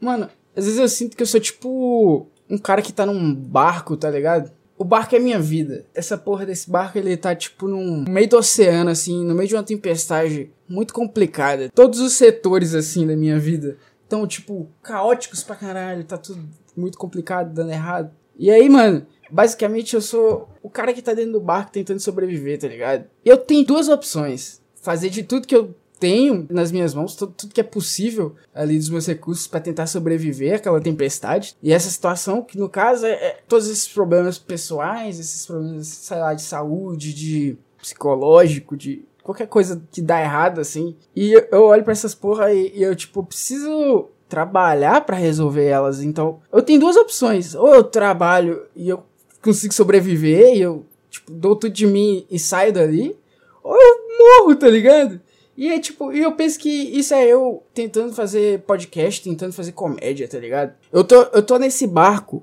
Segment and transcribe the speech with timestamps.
[0.00, 3.96] Mano, às vezes eu sinto que eu sou tipo um cara que tá num barco,
[3.96, 4.50] tá ligado?
[4.76, 5.84] O barco é minha vida.
[5.94, 9.54] Essa porra desse barco, ele tá tipo num meio do oceano, assim, no meio de
[9.54, 11.70] uma tempestade muito complicada.
[11.74, 16.02] Todos os setores, assim, da minha vida estão, tipo, caóticos pra caralho.
[16.04, 16.42] Tá tudo
[16.74, 18.10] muito complicado, dando errado.
[18.38, 22.58] E aí, mano, basicamente eu sou o cara que tá dentro do barco tentando sobreviver,
[22.58, 23.04] tá ligado?
[23.22, 24.62] Eu tenho duas opções.
[24.80, 28.78] Fazer de tudo que eu tenho nas minhas mãos, tudo, tudo que é possível ali
[28.78, 31.54] dos meus recursos para tentar sobreviver àquela tempestade.
[31.62, 36.18] E essa situação, que no caso é, é, todos esses problemas pessoais, esses problemas, sei
[36.18, 40.96] lá, de saúde, de psicológico, de qualquer coisa que dá errado, assim.
[41.14, 46.02] E eu, olho para essas porra e, e eu, tipo, preciso trabalhar para resolver elas.
[46.02, 47.54] Então, eu tenho duas opções.
[47.54, 49.02] Ou eu trabalho e eu
[49.42, 53.16] consigo sobreviver e eu, tipo, dou tudo de mim e saio dali.
[53.62, 55.20] Ou eu morro, tá ligado?
[55.60, 59.72] E é tipo, e eu penso que isso é eu tentando fazer podcast, tentando fazer
[59.72, 60.72] comédia, tá ligado?
[60.90, 62.42] Eu tô, eu tô nesse barco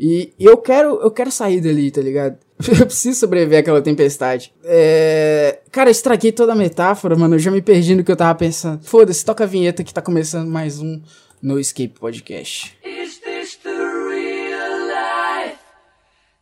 [0.00, 2.38] e, eu quero eu quero sair dali, tá ligado?
[2.66, 4.54] Eu preciso sobreviver àquela tempestade.
[4.64, 5.58] É...
[5.72, 7.34] Cara, eu estraguei toda a metáfora, mano.
[7.34, 8.82] Eu já me perdi no que eu tava pensando.
[8.84, 11.02] Foda-se, toca a vinheta que tá começando mais um
[11.42, 12.78] No Escape Podcast.
[12.84, 15.58] Is this the real life?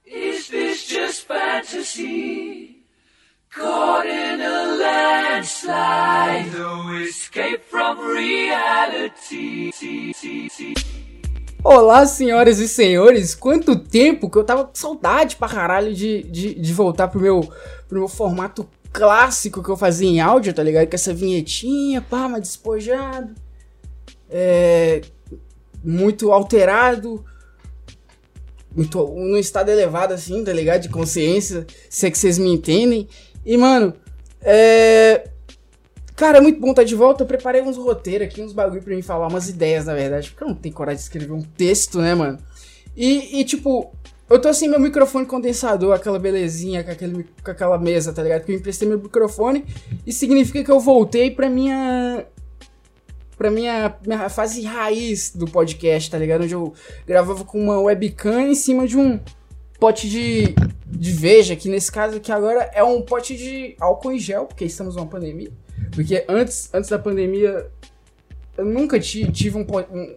[0.06, 2.81] Is this just fantasy?
[3.54, 9.70] Caught in a landslide, no escape from reality.
[11.62, 16.54] Olá, senhoras e senhores, quanto tempo que eu tava com saudade pra caralho de, de,
[16.54, 17.42] de voltar pro meu,
[17.86, 20.88] pro meu formato clássico que eu fazia em áudio, tá ligado?
[20.88, 23.34] Com essa vinhetinha, pá, mais despojado,
[24.30, 25.02] é,
[25.84, 27.22] muito alterado,
[28.74, 30.80] muito num estado elevado assim, tá ligado?
[30.80, 33.06] De consciência, se é que vocês me entendem.
[33.44, 33.94] E, mano,
[34.40, 35.28] é.
[36.14, 37.22] Cara, é muito bom estar de volta.
[37.22, 40.30] Eu preparei uns roteiros aqui, uns bagulho pra mim falar, umas ideias, na verdade.
[40.30, 42.38] Porque eu não tenho coragem de escrever um texto, né, mano?
[42.96, 43.92] E, e tipo,
[44.28, 48.40] eu tô assim, meu microfone condensador, aquela belezinha, com, aquele, com aquela mesa, tá ligado?
[48.40, 49.64] Porque eu emprestei meu microfone
[50.06, 52.26] e significa que eu voltei pra minha.
[53.36, 56.44] pra minha, minha fase raiz do podcast, tá ligado?
[56.44, 56.72] Onde eu
[57.06, 59.18] gravava com uma webcam em cima de um
[59.82, 60.54] pote de,
[60.86, 64.64] de veja, que nesse caso aqui agora é um pote de álcool em gel, porque
[64.64, 65.50] estamos numa pandemia.
[65.90, 67.68] Porque antes, antes da pandemia,
[68.56, 70.16] eu nunca tive um, um,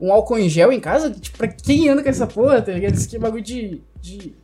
[0.00, 1.08] um álcool em gel em casa.
[1.08, 2.94] Tipo, pra quem anda com essa porra, tá ligado?
[2.94, 4.34] Isso aqui é bagulho de, de.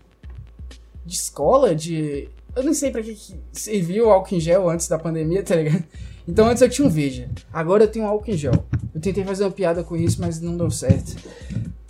[1.05, 2.29] de escola, de.
[2.55, 5.57] Eu não sei pra que, que serviu o álcool em gel antes da pandemia, tá
[5.57, 5.83] ligado?
[6.27, 8.65] Então antes eu tinha um Veja, agora eu tenho um álcool em gel.
[8.95, 11.17] Eu tentei fazer uma piada com isso, mas não deu certo.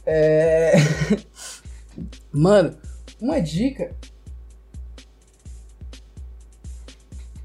[0.07, 0.73] É.
[2.35, 2.77] Mano,
[3.21, 3.95] uma dica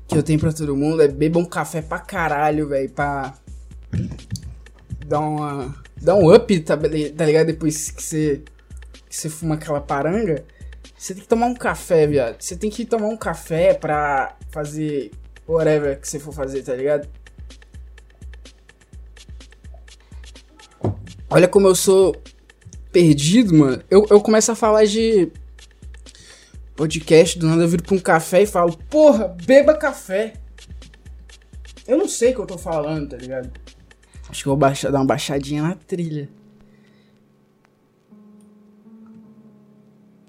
[0.07, 3.35] que eu tenho pra todo mundo é beber um café pra caralho, velho, pra
[5.05, 5.75] dar uma.
[6.01, 7.45] dar um up, tá, tá ligado?
[7.45, 8.43] Depois que você.
[9.07, 10.43] que você fuma aquela paranga.
[10.97, 12.41] Você tem que tomar um café, viado.
[12.41, 15.11] Você tem que tomar um café pra fazer
[15.47, 17.07] whatever que você for fazer, tá ligado?
[21.29, 22.15] Olha como eu sou
[22.91, 25.31] perdido, mano, eu, eu começo a falar de
[26.75, 30.33] podcast, do nada eu viro pra um café e falo, porra, beba café.
[31.87, 33.51] Eu não sei o que eu tô falando, tá ligado?
[34.29, 36.29] Acho que eu vou baixar, dar uma baixadinha na trilha.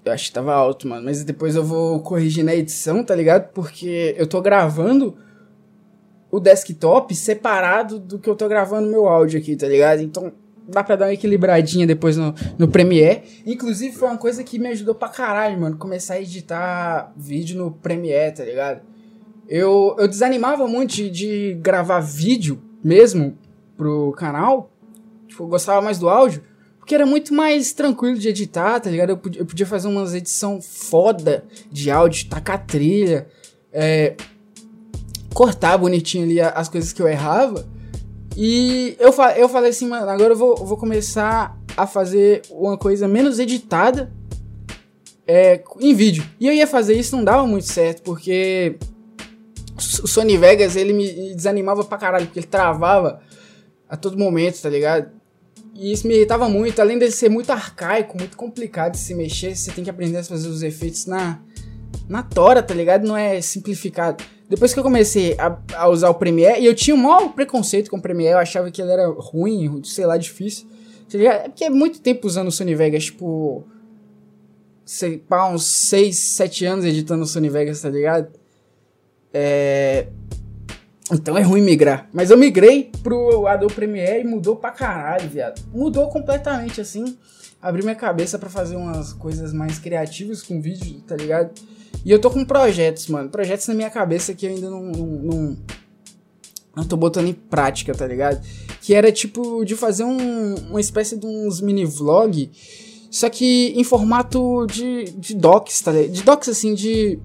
[0.03, 1.05] Eu acho que tava alto, mano.
[1.05, 3.51] Mas depois eu vou corrigir na edição, tá ligado?
[3.53, 5.15] Porque eu tô gravando
[6.31, 10.01] o desktop separado do que eu tô gravando meu áudio aqui, tá ligado?
[10.01, 10.33] Então
[10.71, 13.21] dá pra dar uma equilibradinha depois no, no Premiere.
[13.45, 15.77] Inclusive, foi uma coisa que me ajudou pra caralho, mano.
[15.77, 18.81] Começar a editar vídeo no Premiere, tá ligado?
[19.47, 23.37] Eu, eu desanimava muito de, de gravar vídeo mesmo
[23.75, 24.71] pro canal.
[25.27, 26.43] Tipo, eu gostava mais do áudio.
[26.79, 29.11] Porque era muito mais tranquilo de editar, tá ligado?
[29.11, 33.27] Eu eu podia fazer umas edição foda de áudio, tacar trilha,
[33.71, 34.15] é,
[35.33, 37.65] cortar bonitinho ali as coisas que eu errava.
[38.35, 43.07] E eu, eu falei assim, mano, agora eu vou, vou começar a fazer uma coisa
[43.07, 44.11] menos editada
[45.27, 46.23] é, em vídeo.
[46.39, 48.77] E eu ia fazer isso, não dava muito certo, porque
[50.03, 53.21] o Sony Vegas, ele me desanimava pra caralho, porque ele travava
[53.89, 55.11] a todo momento, tá ligado?
[55.73, 59.55] E isso me irritava muito, além de ser muito arcaico, muito complicado de se mexer,
[59.55, 61.39] você tem que aprender a fazer os efeitos na,
[62.11, 63.07] na tora, tá ligado?
[63.07, 64.21] Não é simplificado.
[64.49, 67.89] Depois que eu comecei a, a, usar o Premiere, e eu tinha um maior preconceito
[67.89, 70.67] com o Premiere, eu achava que ele era ruim, sei lá, difícil.
[71.09, 73.65] Tá é porque é muito tempo usando o Sony Vegas, tipo.
[74.83, 78.27] Sei, pá, uns 6, 7 anos editando o Sony Vegas, tá ligado?
[79.33, 80.07] É.
[81.09, 82.09] Então é ruim migrar.
[82.11, 85.61] Mas eu migrei pro Adobe Premiere e mudou pra caralho, viado.
[85.73, 87.17] Mudou completamente, assim.
[87.61, 91.51] Abri minha cabeça para fazer umas coisas mais criativas com vídeo, tá ligado?
[92.03, 93.29] E eu tô com projetos, mano.
[93.29, 95.57] Projetos na minha cabeça que eu ainda não, não, não,
[96.75, 98.43] não tô botando em prática, tá ligado?
[98.81, 102.49] Que era tipo de fazer um, uma espécie de uns mini vlog,
[103.11, 106.11] só que em formato de, de docs, tá ligado?
[106.11, 107.19] De docs assim, de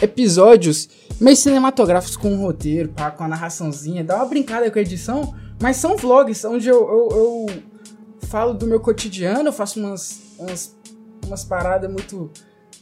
[0.00, 0.88] episódios
[1.20, 5.34] meio cinematográficos com um roteiro, pá, com a narraçãozinha, dá uma brincada com a edição,
[5.60, 7.46] mas são vlogs onde eu, eu, eu
[8.26, 10.76] falo do meu cotidiano, eu faço umas, umas,
[11.26, 12.30] umas paradas muito,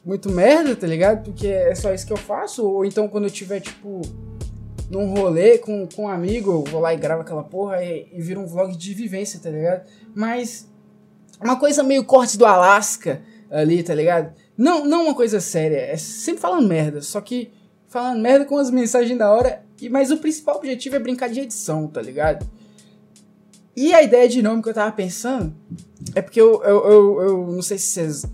[0.05, 1.25] muito merda, tá ligado?
[1.25, 4.02] Porque é só isso que eu faço, ou então quando eu tiver, tipo,
[4.90, 8.20] num rolê com, com um amigo, eu vou lá e gravo aquela porra e, e
[8.20, 9.87] vira um vlog de vivência, tá ligado?
[10.14, 10.69] Mas
[11.40, 14.35] uma coisa meio cortes do Alasca ali, tá ligado?
[14.56, 17.52] Não, não uma coisa séria, é sempre falando merda, só que
[17.87, 21.40] falando merda com as mensagens da hora, e, mas o principal objetivo é brincar de
[21.40, 22.46] edição, tá ligado?
[23.79, 25.55] E a ideia de nome que eu tava pensando
[26.13, 28.27] é porque eu, eu, eu, eu não sei se vocês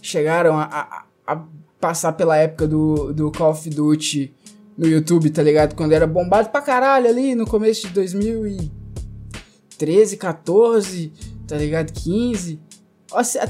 [0.00, 1.44] chegaram a, a, a,
[1.78, 4.34] passar pela época do, do Call of Duty
[4.74, 5.74] no YouTube, tá ligado?
[5.74, 11.12] Quando era bombado pra caralho ali no começo de 2013, 14,
[11.46, 11.92] tá ligado?
[11.92, 12.58] 15.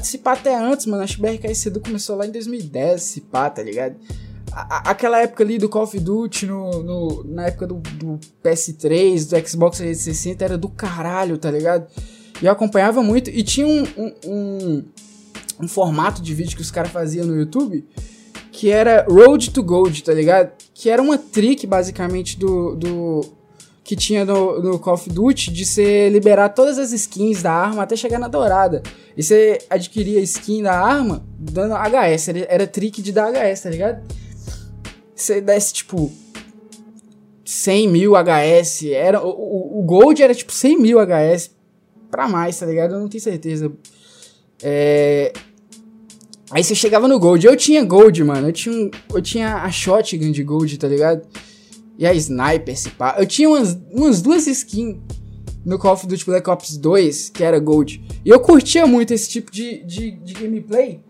[0.03, 1.01] Se pá até antes, mano.
[1.01, 3.95] Acho que o BRK Sedu começou lá em 2010, se pá, tá ligado?
[4.85, 9.47] Aquela época ali do Call of Duty, no, no na época do, do, PS3, do
[9.47, 11.87] Xbox 360, era do caralho, tá ligado?
[12.41, 13.29] E eu acompanhava muito.
[13.29, 14.85] E tinha um, um, um,
[15.61, 17.85] um formato de vídeo que os caras faziam no YouTube
[18.57, 20.51] que era Road to Gold, tá ligado?
[20.73, 23.21] Que era uma trick, basicamente, do, do,
[23.83, 27.83] que tinha no, no Call of Duty de você liberar todas as skins da arma
[27.83, 28.81] até chegar na dourada.
[29.15, 33.61] E você adquiria a skin da arma dando HS, era, era trick de dar HS,
[33.61, 34.01] tá ligado?
[35.17, 36.11] Você desse tipo
[37.43, 41.51] 100 mil HS, era, o, o, Gold era tipo 100 mil HS
[42.09, 42.93] pra mais, tá ligado?
[42.93, 43.71] Eu não tenho certeza.
[44.61, 45.33] É...
[46.51, 50.31] Aí você chegava no Gold, eu tinha Gold, mano, eu tinha, eu tinha a Shotgun
[50.31, 51.27] de Gold, tá ligado?
[51.97, 53.15] e a Sniper, esse pá.
[53.17, 54.97] Eu tinha umas, umas duas skins
[55.65, 58.01] no Call of Duty Black Ops 2, que era Gold.
[58.23, 61.01] E eu curtia muito esse tipo de, de, de gameplay.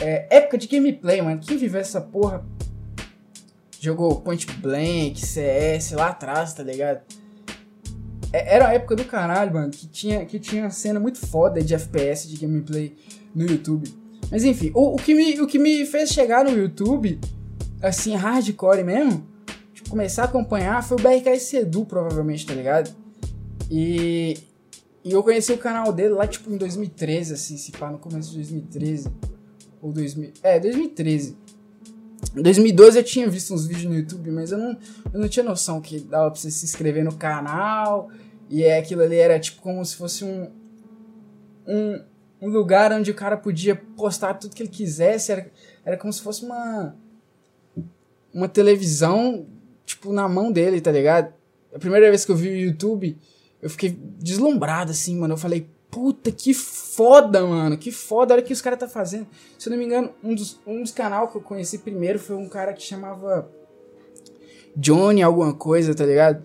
[0.00, 1.40] É, época de gameplay, mano.
[1.40, 2.44] Quem viveu essa porra
[3.80, 7.00] jogou Point Blank, CS lá atrás, tá ligado?
[8.32, 11.74] É, era a época do caralho, mano, que tinha, que tinha cena muito foda de
[11.74, 12.94] FPS, de gameplay
[13.34, 13.92] no YouTube.
[14.30, 17.18] Mas enfim, o, o, que me, o que me fez chegar no YouTube,
[17.82, 19.26] assim, hardcore mesmo,
[19.88, 22.94] começar a acompanhar foi o BRK Sedu, provavelmente, tá ligado?
[23.70, 24.38] E,
[25.02, 28.30] e eu conheci o canal dele lá, tipo, em 2013, assim, se pá, no começo
[28.30, 29.10] de 2013.
[29.82, 30.32] Ou 2000.
[30.42, 31.36] É, 2013.
[32.36, 34.78] Em 2012 eu tinha visto uns vídeos no YouTube, mas eu não,
[35.12, 38.08] eu não tinha noção que dava pra você se inscrever no canal.
[38.48, 40.50] E é, aquilo ali era tipo como se fosse um,
[41.66, 42.02] um,
[42.40, 45.32] um lugar onde o cara podia postar tudo que ele quisesse.
[45.32, 45.50] Era,
[45.84, 46.94] era como se fosse uma,
[48.32, 49.46] uma televisão
[49.84, 51.32] tipo, na mão dele, tá ligado?
[51.74, 53.16] A primeira vez que eu vi o YouTube,
[53.60, 55.34] eu fiquei deslumbrado, assim, mano.
[55.34, 57.76] Eu falei, puta, que foda, mano.
[57.76, 59.26] Que foda, olha o que os caras tá fazendo.
[59.58, 62.36] Se eu não me engano, um dos, um dos canais que eu conheci primeiro foi
[62.36, 63.50] um cara que chamava
[64.76, 66.42] Johnny alguma coisa, tá ligado?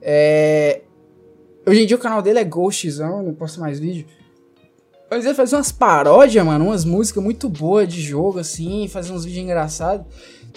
[0.00, 0.82] É...
[1.66, 4.06] Hoje em dia o canal dele é Ghostzão, não posto mais vídeo.
[5.10, 9.24] Mas ele fazia umas paródias, mano, umas músicas muito boas de jogo, assim, fazia uns
[9.24, 10.06] vídeos engraçados.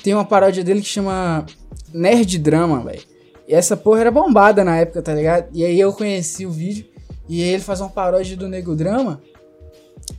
[0.02, 1.46] Tem uma paródia dele que chama
[1.94, 3.04] Nerd Drama, velho.
[3.48, 5.50] E essa porra era bombada na época, tá ligado?
[5.54, 6.86] E aí eu conheci o vídeo
[7.28, 9.22] e ele faz uma paródia do Nego Drama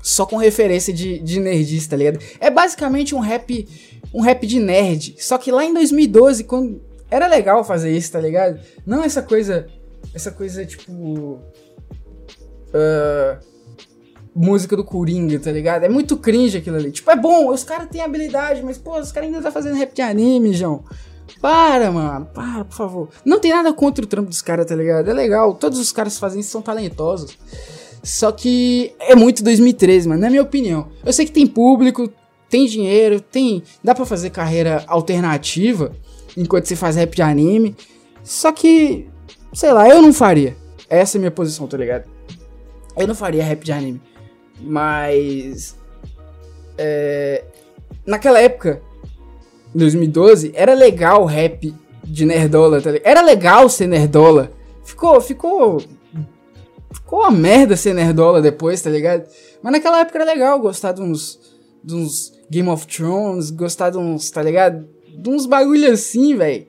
[0.03, 2.19] só com referência de, de nerdista, tá ligado?
[2.41, 3.69] É basicamente um rap,
[4.13, 5.15] um rap de nerd.
[5.19, 8.61] Só que lá em 2012, quando era legal fazer isso, tá ligado?
[8.85, 9.67] Não essa coisa,
[10.15, 11.41] essa coisa tipo uh,
[14.35, 15.85] música do Coringa, tá ligado?
[15.85, 16.91] É muito cringe aquilo ali.
[16.91, 19.95] Tipo, é bom, os caras têm habilidade, mas pô, os caras ainda tá fazendo rap
[19.95, 20.85] de anime, João.
[21.41, 22.27] Para, mano.
[22.27, 23.09] Para, por favor.
[23.25, 25.09] Não tem nada contra o trampo dos caras, tá ligado?
[25.11, 25.55] É legal.
[25.55, 27.37] Todos os caras que fazem isso são talentosos.
[28.03, 30.21] Só que é muito 2013, mano.
[30.21, 30.89] Na minha opinião.
[31.05, 32.11] Eu sei que tem público,
[32.49, 33.63] tem dinheiro, tem.
[33.83, 35.93] Dá para fazer carreira alternativa
[36.37, 37.77] enquanto você faz rap de anime.
[38.23, 39.09] Só que,
[39.53, 40.57] sei lá, eu não faria.
[40.89, 42.05] Essa é a minha posição, tá ligado?
[42.97, 44.01] Eu não faria rap de anime.
[44.61, 45.77] Mas.
[46.79, 47.45] É,
[48.07, 48.81] naquela época,
[49.77, 53.09] 2012, era legal o rap de nerdola, tá ligado?
[53.09, 54.53] Era legal ser nerdola.
[54.85, 55.83] Ficou, ficou.
[56.93, 59.29] Ficou uma merda ser nerdola depois, tá ligado?
[59.63, 61.39] Mas naquela época era legal gostar de uns.
[61.83, 64.87] de uns Game of Thrones, gostar de uns, tá ligado?
[65.09, 66.67] De uns bagulho assim, velho.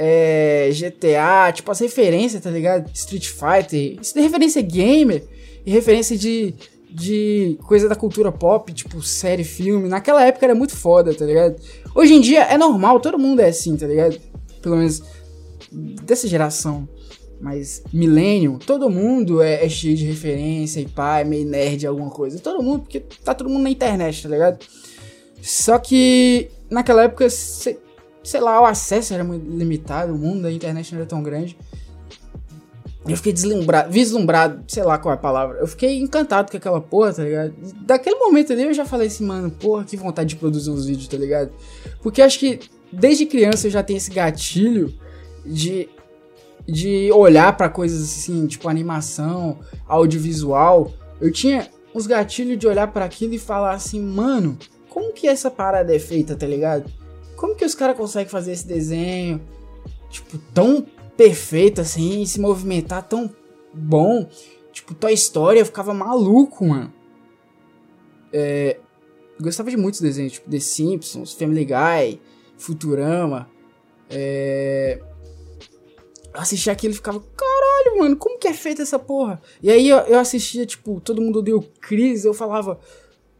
[0.00, 2.88] é, GTA, tipo as referências, tá ligado?
[2.94, 5.24] Street Fighter, isso de referência gamer
[5.66, 6.54] e referência de,
[6.88, 9.88] de coisa da cultura pop, tipo série, filme.
[9.88, 11.56] Naquela época era muito foda, tá ligado?
[11.98, 14.20] Hoje em dia é normal, todo mundo é assim, tá ligado?
[14.62, 15.02] Pelo menos
[15.72, 16.88] dessa geração.
[17.40, 22.08] Mas milênio, todo mundo é, é, cheio de referência e pá, é meio nerd alguma
[22.08, 22.38] coisa.
[22.38, 24.64] Todo mundo, porque tá todo mundo na internet, tá ligado?
[25.42, 27.80] Só que naquela época, sei,
[28.22, 31.58] sei lá, o acesso era muito limitado, o mundo da internet não era tão grande.
[33.12, 35.58] Eu fiquei deslumbrado, vislumbrado, sei lá qual é a palavra.
[35.58, 37.54] Eu fiquei encantado com aquela porra, tá ligado?
[37.82, 41.08] Daquele momento ali eu já falei assim, mano, porra, que vontade de produzir uns vídeos,
[41.08, 41.50] tá ligado?
[42.02, 42.60] Porque acho que
[42.92, 44.94] desde criança eu já tenho esse gatilho
[45.44, 45.88] de
[46.68, 53.06] de olhar para coisas assim, tipo animação, audiovisual, eu tinha os gatilhos de olhar para
[53.06, 54.58] aquilo e falar assim, mano,
[54.90, 56.90] como que essa parada é feita, tá ligado?
[57.36, 59.40] Como que os caras conseguem fazer esse desenho,
[60.10, 60.84] tipo, tão
[61.18, 63.28] perfeito assim, se movimentar tão
[63.74, 64.30] bom?
[64.72, 66.94] Tipo, tua história, eu ficava maluco, mano.
[68.32, 68.78] É,
[69.40, 72.20] gostava de muitos desenhos, tipo The Simpsons, Family Guy,
[72.56, 73.50] Futurama.
[74.08, 75.02] É,
[76.32, 79.42] assistia aquilo e ficava, caralho, mano, como que é feita essa porra?
[79.60, 82.78] E aí eu, eu assistia, tipo, todo mundo deu crise, eu falava,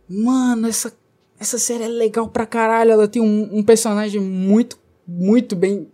[0.08, 0.92] mano, essa,
[1.38, 5.88] essa série é legal pra caralho, ela tem um, um personagem muito, muito bem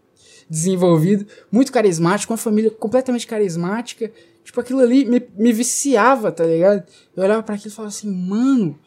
[0.55, 4.11] desenvolvido, muito carismático, uma família completamente carismática.
[4.45, 6.85] Tipo, aquilo ali me, me viciava, tá ligado?
[7.17, 8.79] Eu olhava para aquilo e falava assim, mano,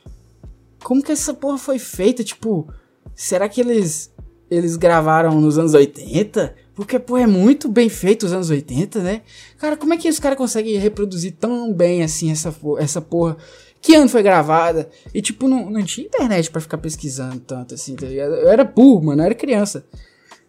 [0.83, 2.23] como que essa porra foi feita?
[2.23, 2.71] Tipo,
[3.13, 4.11] será que eles
[4.49, 6.55] eles gravaram nos anos 80?
[6.73, 9.23] Porque, pô, é muito bem feito os anos 80, né?
[9.57, 13.35] Cara, como é que os caras conseguem reproduzir tão bem assim essa, essa porra?
[13.81, 14.89] Que ano foi gravada?
[15.13, 18.35] E, tipo, não, não tinha internet para ficar pesquisando tanto assim, tá ligado?
[18.35, 19.85] Eu era burro, mano, eu era criança,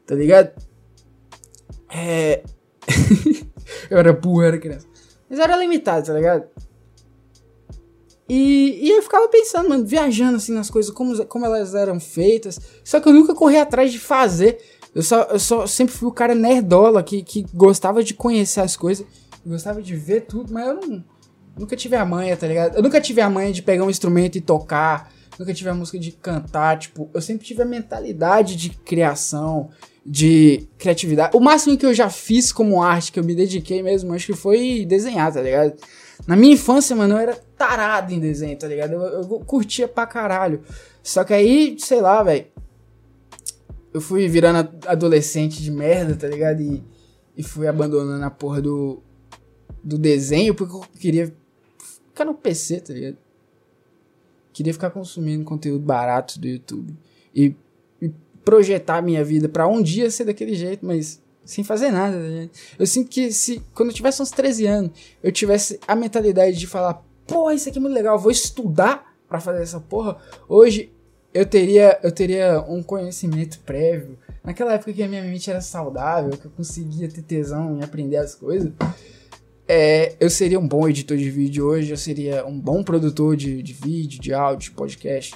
[0.06, 0.52] tá ligado?
[1.90, 2.42] É.
[3.90, 4.86] eu era burro, eu era criança.
[5.28, 6.44] Mas era limitado, tá ligado?
[8.28, 12.60] E, e eu ficava pensando, mano, viajando assim nas coisas, como, como elas eram feitas.
[12.84, 14.58] Só que eu nunca corri atrás de fazer.
[14.94, 18.76] Eu só, eu só sempre fui o cara nerdola que, que gostava de conhecer as
[18.76, 19.06] coisas,
[19.46, 21.04] gostava de ver tudo, mas eu não,
[21.56, 22.76] nunca tive a manha, tá ligado?
[22.76, 25.98] Eu nunca tive a manha de pegar um instrumento e tocar, nunca tive a música
[25.98, 29.70] de cantar, tipo, eu sempre tive a mentalidade de criação,
[30.08, 31.36] de criatividade.
[31.36, 34.34] O máximo que eu já fiz como arte, que eu me dediquei mesmo, acho que
[34.34, 35.74] foi desenhar, tá ligado?
[36.26, 38.92] Na minha infância, mano, eu era tarado em desenho, tá ligado?
[38.92, 40.62] Eu, eu curtia pra caralho.
[41.02, 42.46] Só que aí, sei lá, velho
[43.92, 46.60] eu fui virando adolescente de merda, tá ligado?
[46.60, 46.82] E,
[47.36, 49.02] e fui abandonando a porra do,
[49.82, 51.34] do desenho porque eu queria
[52.08, 53.16] ficar no PC, tá ligado?
[54.52, 56.96] Queria ficar consumindo conteúdo barato do YouTube.
[57.34, 57.54] E,
[58.44, 62.16] projetar minha vida para um dia ser daquele jeito, mas sem fazer nada.
[62.16, 64.90] Tá eu sinto que se quando eu tivesse uns 13 anos,
[65.22, 69.40] eu tivesse a mentalidade de falar, porra, isso aqui é muito legal, vou estudar para
[69.40, 70.16] fazer essa porra.
[70.48, 70.92] Hoje
[71.32, 74.18] eu teria, eu teria um conhecimento prévio.
[74.42, 78.16] Naquela época que a minha mente era saudável, que eu conseguia ter tesão em aprender
[78.16, 78.72] as coisas,
[79.66, 83.62] é, eu seria um bom editor de vídeo hoje, eu seria um bom produtor de,
[83.62, 85.34] de vídeo, de áudio, de podcast.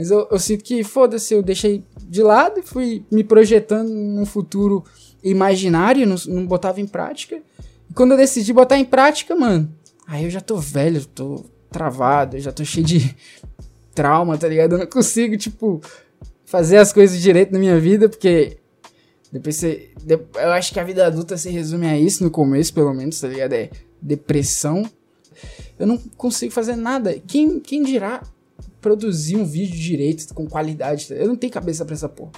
[0.00, 4.24] Mas eu, eu sinto que, foda-se, eu deixei de lado e fui me projetando num
[4.24, 4.82] futuro
[5.22, 7.42] imaginário, não, não botava em prática.
[7.90, 9.70] E quando eu decidi botar em prática, mano,
[10.06, 13.14] aí eu já tô velho, tô travado, eu já tô cheio de
[13.94, 14.72] trauma, tá ligado?
[14.72, 15.82] Eu não consigo, tipo,
[16.46, 18.56] fazer as coisas direito na minha vida, porque
[19.30, 19.90] depois você.
[20.34, 23.28] Eu acho que a vida adulta se resume a isso, no começo, pelo menos, tá
[23.28, 23.52] ligado?
[23.52, 23.68] É
[24.00, 24.82] depressão.
[25.78, 27.20] Eu não consigo fazer nada.
[27.26, 28.22] Quem, quem dirá
[28.80, 31.08] produzir um vídeo direito, com qualidade?
[31.08, 31.14] Tá?
[31.14, 32.32] Eu não tenho cabeça pra essa porra.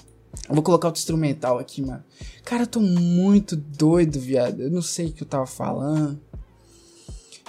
[0.49, 2.03] Eu vou colocar outro instrumental aqui, mano.
[2.45, 4.63] Cara, eu tô muito doido, viado.
[4.63, 6.19] Eu não sei o que eu tava falando.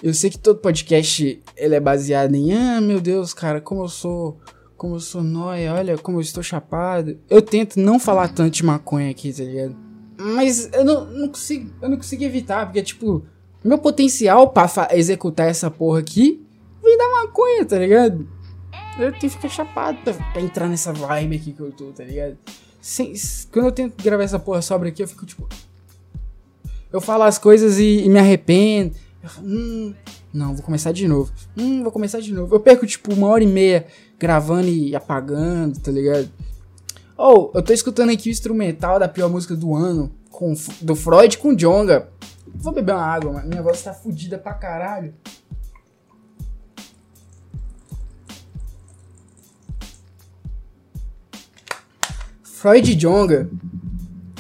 [0.02, 3.88] Eu sei que todo podcast ele é baseado em, ah, meu Deus, cara, como eu
[3.88, 4.38] sou,
[4.76, 7.18] como eu sou nóia, olha como eu estou chapado.
[7.30, 9.78] Eu tento não falar tanto de maconha aqui, tá ligado?
[10.18, 13.26] Mas eu não, não consigo, eu não consigo evitar, porque tipo,
[13.64, 16.46] meu potencial para executar essa porra aqui
[16.84, 18.28] vem da maconha, tá ligado?
[18.98, 22.38] Eu tenho que ficar chapado pra, entrar nessa vibe aqui que eu tô, tá ligado?
[22.82, 23.14] Sem,
[23.52, 25.48] quando eu tento gravar essa porra sobra aqui, eu fico tipo.
[26.92, 28.94] Eu falo as coisas e, e me arrependo.
[29.42, 29.94] Hum,
[30.32, 31.32] não, vou começar de novo.
[31.58, 32.54] Hum, vou começar de novo.
[32.54, 33.88] Eu perco, tipo, uma hora e meia
[34.20, 36.30] gravando e apagando, tá ligado?
[37.18, 41.38] Oh, eu tô escutando aqui o instrumental da pior música do ano, com, do Freud
[41.38, 42.10] com Jonga.
[42.48, 43.48] Vou beber uma água, mano.
[43.48, 45.14] Minha voz tá fodida pra caralho.
[52.64, 53.50] Freud Jonga.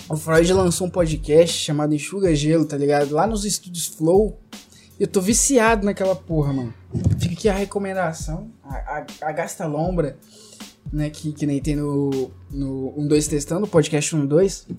[0.07, 3.13] o Freud lançou um podcast chamado Enxuga Gelo, tá ligado?
[3.13, 4.39] Lá nos estúdios Flow.
[4.97, 6.73] Eu tô viciado naquela porra, mano.
[7.19, 8.49] Fica aqui a recomendação.
[8.63, 10.17] A, a, a Gasta Lombra,
[10.89, 11.09] né?
[11.09, 14.73] Que, que nem tem no, no 1-2 Testando, podcast 1-2.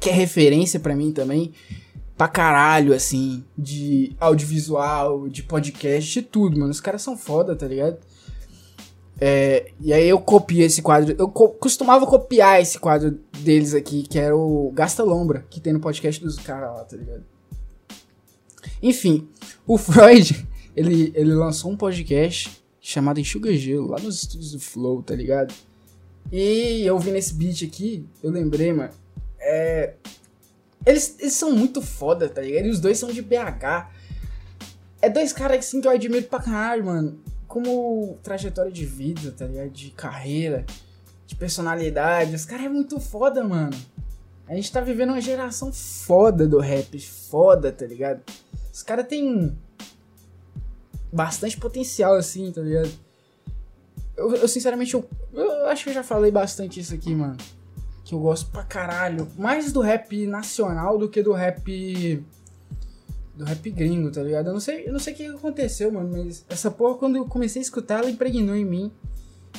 [0.00, 1.52] Que é referência para mim também.
[2.18, 3.44] Pra caralho, assim.
[3.56, 6.72] De audiovisual, de podcast, de tudo, mano.
[6.72, 7.98] Os caras são foda, tá ligado?
[9.20, 11.14] É, e aí eu copiei esse quadro.
[11.18, 15.72] Eu co costumava copiar esse quadro deles aqui, que era o Gasta Lombra, que tem
[15.72, 17.24] no podcast dos caras lá, tá ligado?
[18.82, 19.28] Enfim,
[19.66, 25.02] o Freud, ele, ele lançou um podcast chamado Enxuga Gelo, lá nos estúdios do Flow,
[25.02, 25.54] tá ligado?
[26.32, 28.92] E eu vi nesse beat aqui, eu lembrei, mano.
[29.38, 29.94] É,
[30.84, 32.66] eles, eles são muito foda, tá ligado?
[32.66, 33.90] E os dois são de BH.
[35.00, 37.23] É dois caras assim, que eu admiro pra caralho, mano
[37.54, 39.70] como trajetória de vida, tá ligado?
[39.70, 40.66] De carreira,
[41.24, 42.34] de personalidade.
[42.34, 43.76] Os caras é muito foda, mano.
[44.48, 48.24] A gente tá vivendo uma geração foda do rap, foda, tá ligado?
[48.72, 49.56] Os caras têm
[51.12, 52.90] bastante potencial, assim, tá ligado?
[54.16, 57.36] Eu, eu sinceramente, eu, eu, acho que eu já falei bastante isso aqui, mano.
[58.04, 59.28] Que eu gosto pra caralho.
[59.38, 62.20] Mais do rap nacional do que do rap
[63.36, 64.48] do rap gringo, tá ligado?
[64.48, 67.26] Eu não sei, eu não sei o que aconteceu, mano, mas essa porra, quando eu
[67.26, 68.92] comecei a escutar, ela impregnou em mim.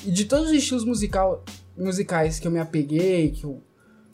[0.05, 1.43] E de todos os estilos musical,
[1.77, 3.61] musicais que eu me apeguei, que eu,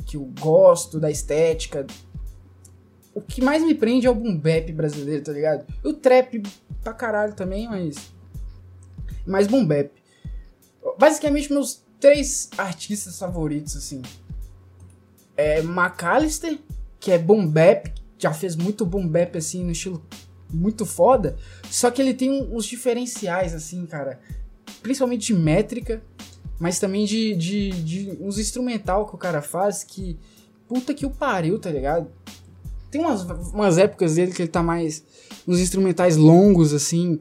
[0.06, 1.86] que eu gosto da estética,
[3.14, 5.66] o que mais me prende é o boom bap brasileiro, tá ligado?
[5.84, 6.42] O trap
[6.82, 8.12] pra caralho também, mas.
[9.26, 9.92] Mais boom bap.
[10.98, 14.02] Basicamente, meus três artistas favoritos, assim.
[15.38, 16.58] É McAllister,
[17.00, 20.02] que é boom bap, já fez muito boom bap, assim, no estilo
[20.54, 21.38] muito foda.
[21.70, 24.20] Só que ele tem uns diferenciais, assim, cara.
[24.82, 26.02] Principalmente de métrica,
[26.60, 30.18] mas também de, de, de uns instrumental que o cara faz que.
[30.68, 32.08] Puta que o pariu, tá ligado?
[32.90, 35.04] Tem umas, umas épocas dele que ele tá mais.
[35.48, 37.20] uns instrumentais longos, assim.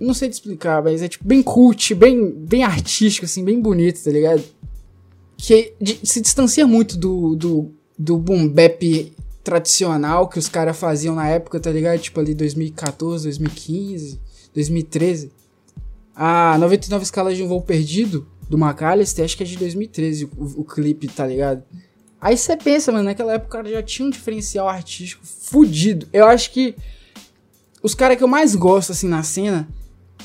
[0.00, 4.02] Não sei te explicar, mas é tipo bem cult, bem, bem artístico, assim, bem bonito,
[4.02, 4.42] tá ligado?
[5.36, 9.12] Que de, se distancia muito do, do, do boom bap
[9.48, 11.98] tradicional que os caras faziam na época, tá ligado?
[11.98, 14.20] Tipo ali 2014, 2015,
[14.54, 15.32] 2013.
[16.14, 20.60] A 99 escalas de um voo perdido do McAllister, acho que é de 2013 o,
[20.60, 21.62] o clipe, tá ligado?
[22.20, 26.06] Aí você pensa, mano, naquela época o cara já tinha um diferencial artístico fudido.
[26.12, 26.74] Eu acho que
[27.82, 29.66] os caras que eu mais gosto, assim, na cena,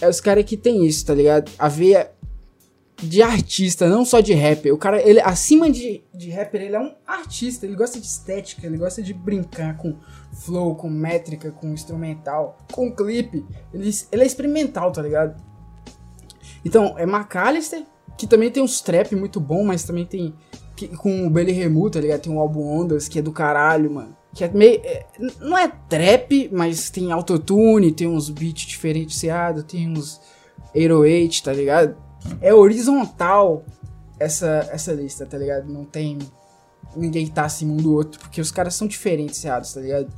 [0.02, 1.50] é os caras que tem isso, tá ligado?
[1.58, 2.12] A veia
[3.04, 4.74] de artista, não só de rapper.
[4.74, 7.66] O cara, ele, acima de, de rapper, ele é um artista.
[7.66, 9.98] Ele gosta de estética, ele gosta de brincar com
[10.34, 13.46] flow, com métrica, com instrumental, com clipe.
[13.74, 15.42] Ele, ele é experimental, tá ligado?
[16.66, 17.84] Então, é McAllister,
[18.18, 20.34] que também tem uns trap muito bom, mas também tem.
[20.76, 22.22] Que, com o Belly Remu, tá ligado?
[22.22, 24.18] Tem um álbum Ondas, que é do caralho, mano.
[24.34, 24.82] Que é meio.
[24.84, 25.06] É,
[25.40, 30.20] não é trap, mas tem autotune, tem uns beats diferenciados, tem uns
[30.74, 32.03] 808, tá ligado?
[32.42, 33.64] É horizontal
[34.20, 35.72] essa, essa lista, tá ligado?
[35.72, 36.20] Não tem
[36.96, 40.12] ninguém que tá acima um do outro, porque os caras são diferenciados, tá ligado?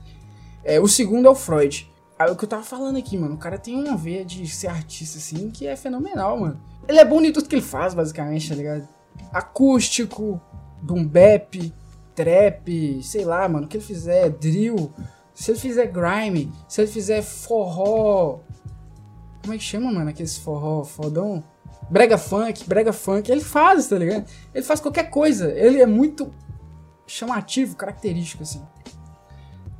[0.64, 1.92] É, o segundo é o Freud.
[2.18, 3.36] É o que eu tava falando aqui, mano.
[3.36, 6.60] O cara tem uma veia de ser artista, assim, que é fenomenal, mano.
[6.88, 8.88] Ele é bom em tudo que ele faz, basicamente, tá ligado?
[9.34, 10.40] Acústico,
[10.82, 11.74] boom bap,
[12.16, 13.66] trap, sei lá, mano.
[13.66, 14.94] O que ele fizer, drill.
[15.34, 18.40] Se ele fizer grime, se ele fizer forró.
[19.42, 20.10] Como é que chama, mano?
[20.10, 21.44] Aqueles forró fodão?
[21.90, 24.26] Brega funk, brega funk, ele faz, tá ligado?
[24.54, 25.52] Ele faz qualquer coisa.
[25.52, 26.34] Ele é muito
[27.08, 28.62] chamativo, característico, assim.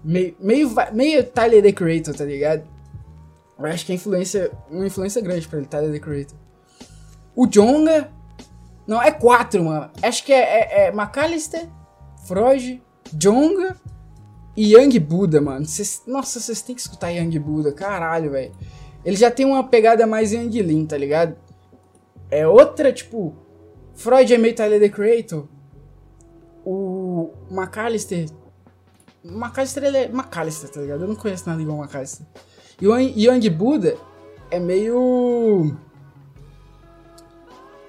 [0.04, 2.64] Meio, meio, meio Tyler, The Creator, tá ligado?
[3.58, 6.38] Eu acho que é influência, uma influência grande pra ele, Tyler, The Creator.
[7.36, 8.12] O Jonga...
[8.86, 9.90] Não, é quatro, mano.
[10.04, 11.68] Acho que é, é, é McAllister,
[12.28, 13.76] Freud, Jonga
[14.56, 15.66] e Young Buddha, mano.
[15.66, 18.52] Cês, nossa, vocês têm que escutar Young Buddha, caralho, velho.
[19.04, 21.36] Ele já tem uma pegada mais Young Lean, tá ligado?
[22.30, 23.36] É outra, tipo,
[23.94, 25.46] Freud é meio Tyler, The Creator,
[26.66, 28.28] o McAllister,
[29.24, 31.02] McAllister ele é McAllister, tá ligado?
[31.02, 32.26] Eu não conheço nada igual McAllister.
[32.80, 33.98] E o Young Buddha
[34.52, 35.76] é meio...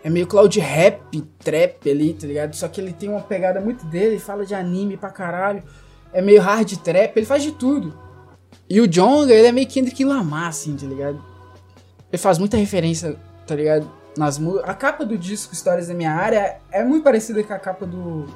[0.03, 2.55] É meio cloud rap, trap ali, tá ligado?
[2.55, 5.64] Só que ele tem uma pegada muito dele, fala de anime pra caralho.
[6.12, 7.92] É meio hard trap, ele faz de tudo.
[8.70, 11.22] E o Jonga, ele é meio Kendrick Lamar, assim, tá ligado?
[12.11, 13.90] Ele faz muita referência, tá ligado?
[14.16, 17.87] Nas A capa do disco Histórias da Minha Área é muito parecida com a capa
[17.87, 18.26] do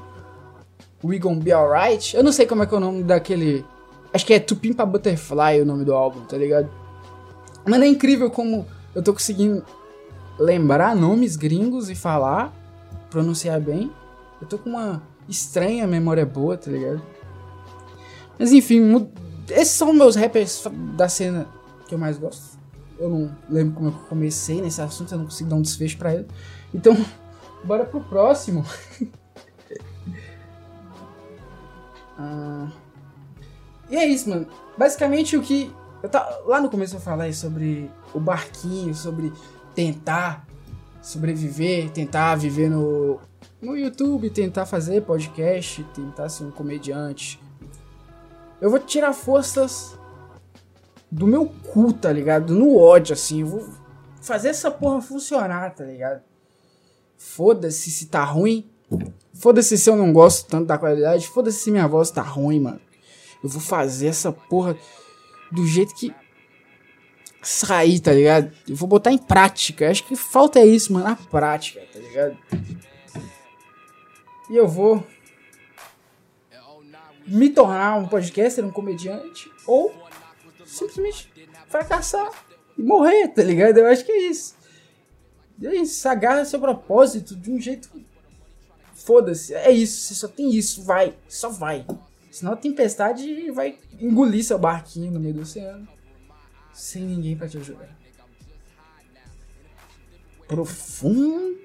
[1.02, 2.14] We Gon' Be Alright.
[2.16, 3.64] Eu não sei como é que é o nome daquele.
[4.12, 6.68] Acho que é Tupimpa Butterfly o nome do álbum, tá ligado?
[7.64, 9.64] Mas é incrível como eu tô conseguindo
[10.38, 12.52] lembrar nomes gringos e falar,
[13.08, 13.90] pronunciar bem.
[14.40, 17.02] Eu tô com uma estranha, memória boa, tá ligado?
[18.38, 19.08] Mas enfim,
[19.50, 20.64] esses são meus rappers
[20.96, 21.46] da cena
[21.86, 22.49] que eu mais gosto.
[23.00, 26.14] Eu não lembro como eu comecei nesse assunto, eu não consigo dar um desfecho pra
[26.14, 26.26] ele.
[26.72, 26.94] Então,
[27.64, 28.64] bora pro próximo.
[32.18, 32.68] ah,
[33.88, 34.46] e é isso, mano.
[34.76, 35.74] Basicamente o que.
[36.02, 39.32] Eu tá, lá no começo eu falei sobre o barquinho, sobre
[39.74, 40.46] tentar
[41.02, 43.18] sobreviver, tentar viver no,
[43.60, 47.40] no YouTube, tentar fazer podcast, tentar ser um comediante.
[48.60, 49.98] Eu vou tirar forças
[51.11, 52.55] do meu cu, tá ligado?
[52.55, 53.40] No ódio, assim.
[53.40, 53.68] Eu vou
[54.20, 56.23] fazer essa porra funcionar, tá ligado?
[57.16, 58.70] Foda-se se tá ruim.
[59.35, 61.27] Foda-se se eu não gosto tanto da qualidade.
[61.27, 62.81] Foda-se se minha voz tá ruim, mano.
[63.42, 64.77] Eu vou fazer essa porra
[65.51, 66.14] do jeito que
[67.42, 68.53] sair, tá ligado?
[68.68, 69.90] Eu vou botar em prática.
[69.90, 72.37] Acho que falta é isso, mano, a prática, tá ligado?
[74.51, 75.07] E eu vou
[77.27, 79.94] me tornar um podcaster, um comediante, ou
[80.70, 81.30] simplesmente
[81.68, 82.30] fracassar
[82.78, 83.78] e morrer, tá ligado?
[83.78, 84.54] Eu acho que é isso.
[85.62, 87.90] É isso, agarra seu propósito de um jeito.
[88.94, 91.87] Foda-se, é isso, você só tem isso, vai, só vai.
[92.30, 95.87] Senão a tempestade vai engolir seu barquinho no meio do oceano.
[96.72, 97.88] Sem ninguém para te ajudar.
[100.46, 101.59] Profundo.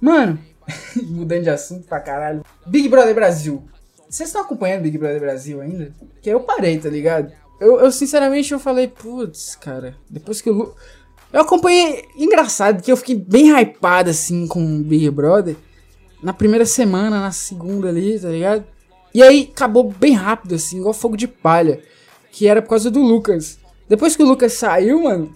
[0.00, 0.38] Mano,
[1.02, 2.44] mudando de assunto pra caralho.
[2.66, 3.68] Big Brother Brasil.
[4.14, 5.92] Vocês estão acompanhando Big Brother Brasil ainda?
[6.22, 7.32] Que eu parei, tá ligado?
[7.60, 10.72] Eu, eu sinceramente eu falei, putz, cara, depois que eu.
[11.32, 12.04] Eu acompanhei.
[12.16, 15.56] Engraçado que eu fiquei bem hypado assim com Big Brother
[16.22, 18.64] na primeira semana, na segunda ali, tá ligado?
[19.12, 21.82] E aí acabou bem rápido, assim, igual fogo de palha.
[22.30, 23.58] Que era por causa do Lucas.
[23.88, 25.34] Depois que o Lucas saiu, mano,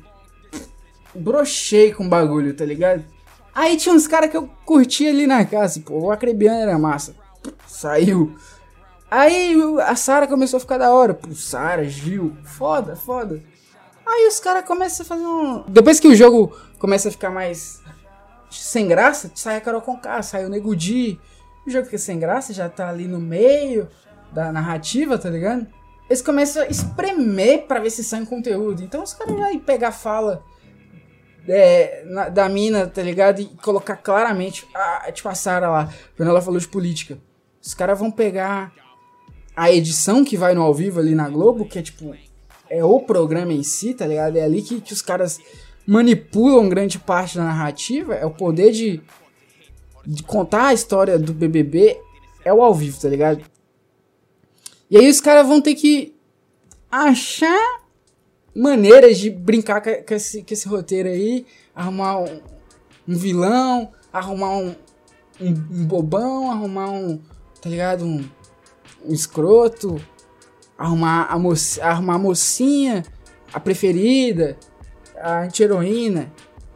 [1.12, 3.04] brochei com o bagulho, tá ligado?
[3.52, 7.16] Aí tinha uns caras que eu curtia ali na casa, pô, o Acrebiano era massa.
[7.66, 8.36] Saiu.
[9.10, 11.14] Aí a Sara começou a ficar da hora.
[11.14, 13.42] Pô, Sara, Gil, foda, foda.
[14.06, 15.64] Aí os caras começam a fazer um.
[15.68, 17.82] Depois que o jogo começa a ficar mais
[18.50, 21.18] sem graça, sai a Carol Conká, sai o Nego Di.
[21.66, 23.88] O jogo fica sem graça, já tá ali no meio
[24.32, 25.66] da narrativa, tá ligado?
[26.08, 28.82] Eles começam a espremer pra ver se sai conteúdo.
[28.82, 30.42] Então os caras vão pegar a fala
[31.46, 33.40] é, na, da mina, tá ligado?
[33.40, 37.18] E colocar claramente, a, tipo a Sarah lá, quando ela falou de política.
[37.62, 38.72] Os caras vão pegar
[39.58, 42.14] a edição que vai no ao vivo ali na Globo, que é tipo,
[42.70, 44.36] é o programa em si, tá ligado?
[44.36, 45.40] É ali que, que os caras
[45.84, 49.02] manipulam grande parte da narrativa, é o poder de,
[50.06, 52.00] de contar a história do BBB,
[52.44, 53.44] é o ao vivo, tá ligado?
[54.88, 56.14] E aí os caras vão ter que
[56.88, 57.80] achar
[58.54, 61.44] maneiras de brincar com, com, esse, com esse roteiro aí,
[61.74, 62.40] arrumar um,
[63.08, 64.76] um vilão, arrumar um,
[65.40, 67.20] um, um, bobão, arrumar um,
[67.60, 68.04] tá ligado?
[68.04, 68.37] Um,
[69.04, 70.00] um escroto,
[70.76, 73.02] arrumar a, moça, arrumar a mocinha,
[73.52, 74.56] a preferida,
[75.20, 76.32] a anti-heroína,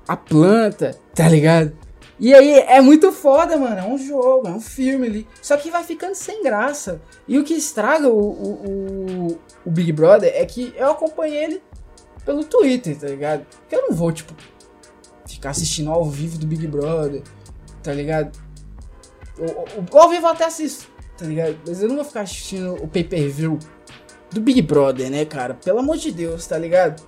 [0.07, 1.77] a planta, tá ligado?
[2.19, 3.79] E aí é muito foda, mano.
[3.79, 5.29] É um jogo, é um filme ali.
[5.41, 7.01] Só que vai ficando sem graça.
[7.27, 8.53] E o que estraga o, o,
[9.33, 11.63] o, o Big Brother é que eu acompanhei ele
[12.25, 13.45] pelo Twitter, tá ligado?
[13.61, 14.33] Porque eu não vou, tipo,
[15.27, 17.23] ficar assistindo ao vivo do Big Brother,
[17.83, 18.39] tá ligado?
[19.37, 21.59] O, o, ao vivo eu até assisto, tá ligado?
[21.67, 23.59] Mas eu não vou ficar assistindo o pay-per-view
[24.31, 25.55] do Big Brother, né, cara?
[25.55, 27.03] Pelo amor de Deus, tá ligado?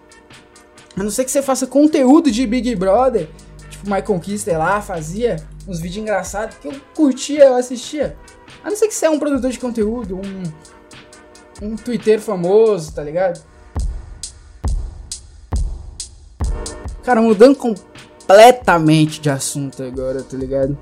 [0.96, 3.28] A não ser que você faça conteúdo de Big Brother,
[3.68, 5.36] tipo Michael Kister lá fazia
[5.66, 8.16] uns vídeos engraçados que eu curtia, eu assistia.
[8.62, 13.02] A não ser que você é um produtor de conteúdo, um, um Twitter famoso, tá
[13.02, 13.42] ligado?
[17.02, 20.78] Cara, mudando completamente de assunto agora, tá ligado?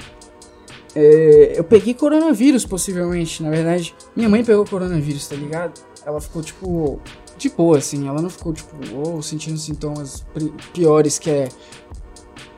[0.95, 3.95] É, eu peguei coronavírus, possivelmente, na verdade.
[4.15, 5.81] Minha mãe pegou coronavírus, tá ligado?
[6.05, 7.01] Ela ficou, tipo,
[7.39, 8.07] de boa, assim.
[8.07, 10.25] Ela não ficou, tipo, ou sentindo sintomas
[10.73, 11.49] piores que é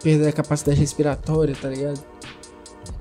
[0.03, 2.03] perda da capacidade respiratória, tá ligado?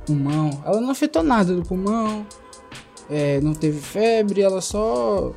[0.05, 0.61] Pulmão.
[0.65, 2.25] Ela não afetou nada do pulmão.
[3.09, 5.33] É, não teve febre, ela só.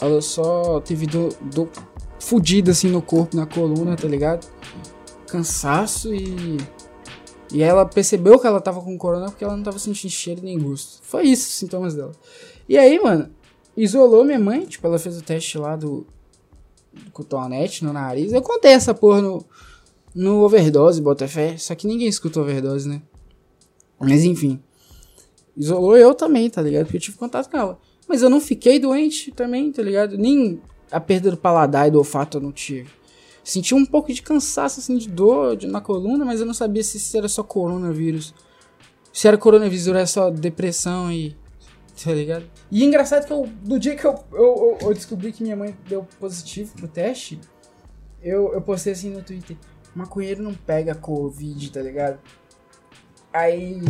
[0.00, 1.68] Ela só teve do, do
[2.20, 4.46] fudida assim no corpo, na coluna, tá ligado?
[5.26, 6.58] Cansaço e.
[7.52, 10.58] E ela percebeu que ela tava com corona porque ela não tava sentindo cheiro nem
[10.58, 11.00] gosto.
[11.02, 12.12] Foi isso os sintomas dela.
[12.68, 13.30] E aí, mano,
[13.76, 16.06] isolou minha mãe, tipo, ela fez o teste lá do,
[17.12, 18.32] cotonete no nariz.
[18.32, 19.44] Eu contei essa porra no,
[20.14, 23.02] no overdose, Botafé, só que ninguém escutou overdose, né?
[23.98, 24.60] Mas enfim,
[25.56, 26.84] isolou eu também, tá ligado?
[26.84, 27.78] Porque eu tive contato com ela.
[28.08, 30.16] Mas eu não fiquei doente também, tá ligado?
[30.16, 32.90] Nem a perda do paladar e do olfato eu não tive.
[33.46, 36.82] Senti um pouco de cansaço, assim, de dor de, na coluna, mas eu não sabia
[36.82, 38.34] se isso era só coronavírus.
[39.12, 41.36] Se era coronavírus ou era só depressão e.
[42.02, 42.44] Tá ligado?
[42.72, 46.04] E engraçado que eu, no dia que eu, eu, eu, descobri que minha mãe deu
[46.18, 47.38] positivo pro teste,
[48.20, 49.56] eu, eu postei assim no Twitter:
[49.94, 52.18] maconheiro não pega Covid, tá ligado?
[53.32, 53.80] Aí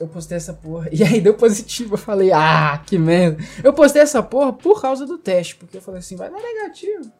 [0.00, 0.88] eu postei essa porra.
[0.92, 1.94] E aí deu positivo.
[1.94, 3.38] Eu falei, ah, que merda.
[3.62, 5.54] Eu postei essa porra por causa do teste.
[5.54, 7.12] Porque eu falei assim, vai dar negativo.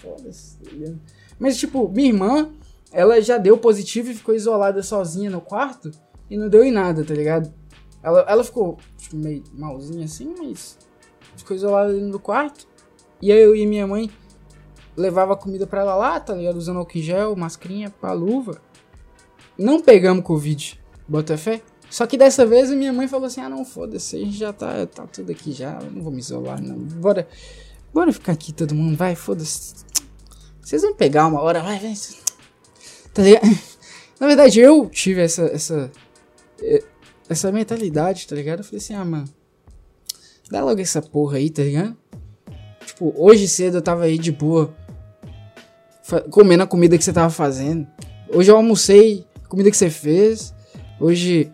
[0.00, 0.56] Foda-se.
[0.58, 0.94] Tá
[1.38, 2.50] Mas, tipo, minha irmã,
[2.92, 5.90] ela já deu positivo e ficou isolada sozinha no quarto.
[6.30, 7.52] E não deu em nada, tá ligado?
[8.02, 10.78] Ela, ela ficou tipo, meio malzinha assim, mas
[11.36, 12.66] ficou isolada dentro do quarto.
[13.20, 14.10] E aí eu e minha mãe
[14.96, 16.56] levava comida pra ela lá, tá ligado?
[16.56, 18.60] Usando álcool gel, mascarinha, pá, luva.
[19.56, 21.62] Não pegamos Covid, bota fé.
[21.90, 24.52] Só que dessa vez a minha mãe falou assim: ah, não, foda-se, a gente já
[24.52, 26.76] tá, tá tudo aqui já, eu não vou me isolar, não.
[26.76, 27.26] Bora,
[27.92, 29.74] bora ficar aqui todo mundo, vai, foda-se.
[30.60, 31.94] Vocês vão pegar uma hora, vai, vem.
[33.14, 33.58] Tá ligado?
[34.20, 35.90] Na verdade, eu tive essa, essa,
[37.28, 38.60] essa mentalidade, tá ligado?
[38.60, 39.28] Eu falei assim, ah, mano,
[40.50, 41.96] dá logo essa porra aí, tá ligado?
[42.84, 44.74] Tipo, hoje cedo eu tava aí de boa,
[46.30, 47.86] comendo a comida que você tava fazendo.
[48.28, 50.54] Hoje eu almocei a comida que você fez.
[51.00, 51.52] Hoje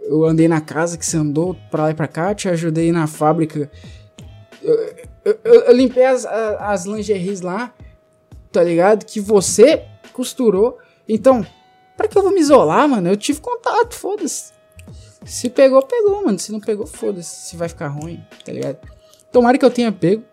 [0.00, 3.06] eu andei na casa que você andou pra lá e pra cá, te ajudei na
[3.06, 3.70] fábrica.
[4.62, 4.74] Eu,
[5.24, 7.74] eu, eu, limpei as, as lingeries lá,
[8.50, 9.04] tá ligado?
[9.04, 10.78] Que você costurou.
[11.08, 11.44] Então,
[11.96, 13.08] pra que eu vou me isolar, mano?
[13.08, 14.52] Eu tive contato, foda-se.
[15.24, 16.38] Se pegou, pegou, mano.
[16.38, 17.48] Se não pegou, foda-se.
[17.48, 18.78] Se vai ficar ruim, tá ligado?
[19.30, 20.24] Tomara que eu tenha pego.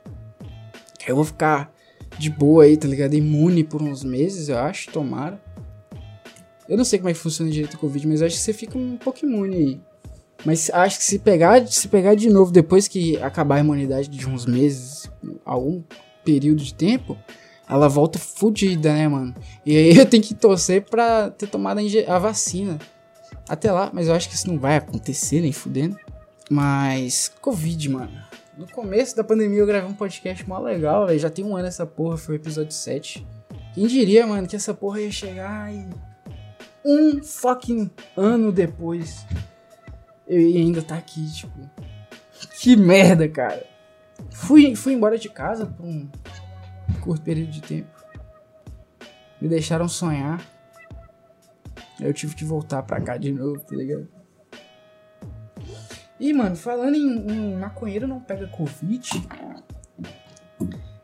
[1.08, 1.74] Eu vou ficar
[2.18, 3.14] de boa aí, tá ligado?
[3.14, 4.90] Imune por uns meses, eu acho.
[4.92, 5.42] Tomara.
[6.68, 8.78] Eu não sei como é que funciona direito o Covid, mas acho que você fica
[8.78, 9.82] um pouco imune aí.
[10.46, 14.28] Mas acho que se pegar, se pegar de novo depois que acabar a imunidade de
[14.28, 15.10] uns meses,
[15.44, 15.84] algum
[16.24, 17.18] período de tempo,
[17.70, 19.36] ela volta fodida, né, mano?
[19.66, 22.78] E aí eu tenho que torcer pra ter tomado a vacina
[23.48, 25.98] até lá, mas eu acho que isso não vai acontecer, nem fudendo.
[26.50, 28.12] Mas, Covid, mano.
[28.58, 31.20] No começo da pandemia eu gravei um podcast mó legal, velho.
[31.20, 33.26] Já tem um ano essa porra, foi o episódio 7.
[33.74, 35.88] Quem diria, mano, que essa porra ia chegar e.
[36.84, 39.26] Um fucking ano depois.
[40.28, 41.58] Eu ainda tá aqui, tipo.
[42.60, 43.66] Que merda, cara.
[44.32, 46.08] Fui, fui embora de casa por um
[47.02, 47.90] curto período de tempo.
[49.40, 50.42] Me deixaram sonhar.
[52.00, 54.08] Eu tive que voltar pra cá de novo, tá ligado?
[56.20, 59.28] E, mano, falando em, em maconheiro não pega Covid,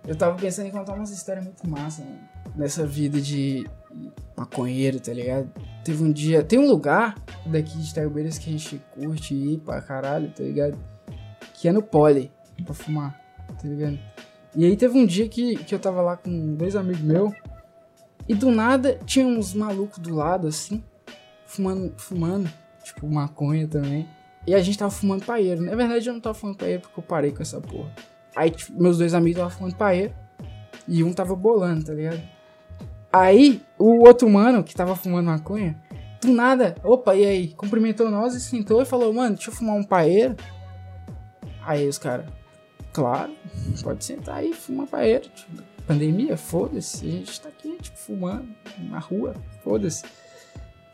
[0.08, 2.20] eu tava pensando em contar umas histórias muito massas, mano.
[2.56, 3.66] Nessa vida de
[4.36, 5.50] maconheiro, tá ligado?
[5.84, 6.44] Teve um dia.
[6.44, 10.78] Tem um lugar daqui de Taibeiras que a gente curte ir pra caralho, tá ligado?
[11.54, 12.32] Que é no Pole,
[12.64, 14.00] pra fumar, tá ligado?
[14.56, 17.34] E aí teve um dia que, que eu tava lá com dois amigos meus.
[18.28, 20.84] E do nada tinha uns malucos do lado, assim,
[21.46, 22.50] fumando, fumando,
[22.84, 24.08] tipo maconha também.
[24.46, 25.62] E a gente tava fumando paeiro.
[25.62, 27.92] Na verdade, eu não tava fumando paeiro porque eu parei com essa porra.
[28.36, 30.14] Aí, tipo, meus dois amigos estavam fumando paeiro.
[30.88, 32.22] E um tava bolando, tá ligado?
[33.14, 35.80] Aí, o outro mano que tava fumando maconha,
[36.20, 37.48] do nada, opa, e aí?
[37.50, 40.36] Cumprimentou nós e sentou e falou, mano, deixa eu fumar um paeiro.
[41.62, 42.26] Aí os caras,
[42.92, 43.32] claro,
[43.84, 45.30] pode sentar aí, fumar paeiro.
[45.30, 48.48] Tipo, pandemia, foda-se, a gente tá aqui, tipo, fumando
[48.80, 50.04] na rua, foda-se.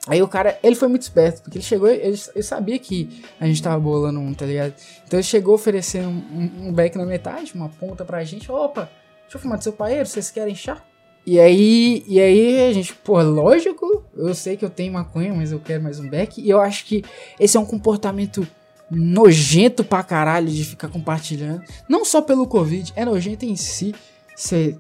[0.06, 2.02] Aí o cara, ele foi muito esperto, porque ele chegou, ele,
[2.36, 4.74] ele, sabia que a gente tava bolando um, tá ligado?
[5.08, 8.52] Então ele chegou oferecendo um, um, um beck na metade, uma ponta pra gente.
[8.52, 8.90] Opa,
[9.22, 10.84] deixa eu fumar do seu paeiro, vocês querem chá?
[11.26, 15.60] E aí, e aí gente, pô, lógico, eu sei que eu tenho maconha, mas eu
[15.60, 16.42] quero mais um beck.
[16.42, 17.04] E eu acho que
[17.40, 18.48] esse é um comportamento
[18.90, 21.64] nojento pra caralho de ficar compartilhando.
[21.88, 23.94] Não só pelo Covid, é nojento em si
[24.36, 24.78] você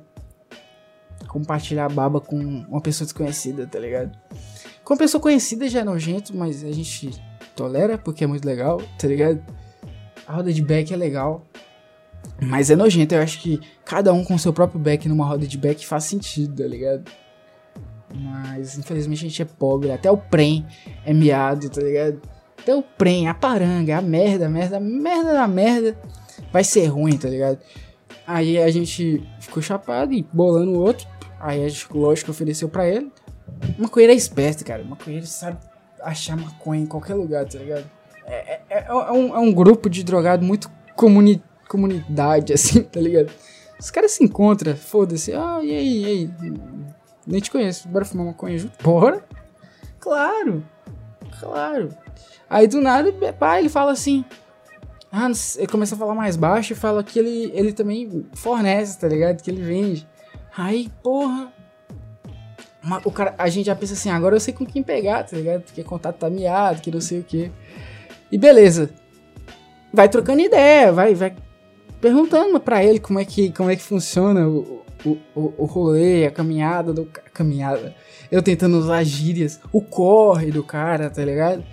[1.28, 4.18] compartilhar baba com uma pessoa desconhecida, tá ligado?
[4.84, 7.12] Com uma pessoa conhecida já é nojento, mas a gente
[7.56, 9.44] tolera porque é muito legal, tá ligado?
[10.26, 11.46] A roda de back é legal.
[12.42, 15.58] Mas é nojento, eu acho que cada um com seu próprio back numa roda de
[15.58, 17.04] back faz sentido, tá ligado?
[18.14, 20.66] Mas infelizmente a gente é pobre, até o prem
[21.06, 22.22] é miado, tá ligado?
[22.58, 25.98] Até o prem, a paranga, a merda, a merda, a merda da merda
[26.52, 27.60] vai ser ruim, tá ligado?
[28.26, 31.08] Aí a gente ficou chapado e bolando o outro.
[31.40, 33.12] Aí a gente, lógico, ofereceu pra ele.
[33.78, 34.84] Maconheiro é esperto, cara.
[34.84, 35.58] Maconheiro sabe
[36.02, 37.90] achar maconha em qualquer lugar, tá ligado?
[38.26, 43.00] É, é, é, é um, é um, grupo de drogado muito comuni comunidade, assim, tá
[43.00, 43.32] ligado?
[43.80, 45.32] Os caras se encontram, foda-se.
[45.34, 46.30] Ah, e aí, e aí?
[47.26, 48.84] Nem te conheço, bora fumar maconha junto?
[48.84, 49.24] Bora?
[50.00, 50.66] Claro,
[51.40, 51.90] claro.
[52.50, 54.26] Aí do nada, pá, ele fala assim:
[55.12, 59.08] ah, ele começa a falar mais baixo e fala que ele, ele também fornece, tá
[59.08, 59.42] ligado?
[59.42, 60.08] Que ele vende.
[60.58, 61.54] Aí, porra.
[63.04, 65.64] O cara, a gente já pensa assim, agora eu sei com quem pegar, tá ligado?
[65.64, 67.52] Porque contato tá miado, que não sei o que.
[68.32, 68.90] E beleza.
[69.94, 71.36] Vai trocando ideia, vai, vai
[72.00, 76.26] perguntando pra ele como é que, como é que funciona o, o, o, o rolê,
[76.26, 77.08] a caminhada do.
[77.26, 77.96] A caminhada.
[78.32, 81.64] Eu tentando usar gírias, o corre do cara, tá ligado?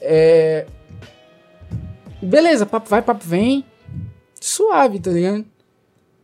[0.00, 0.66] É.
[2.22, 3.64] Beleza, papo vai, papo vem.
[4.40, 5.44] Suave, tá ligado?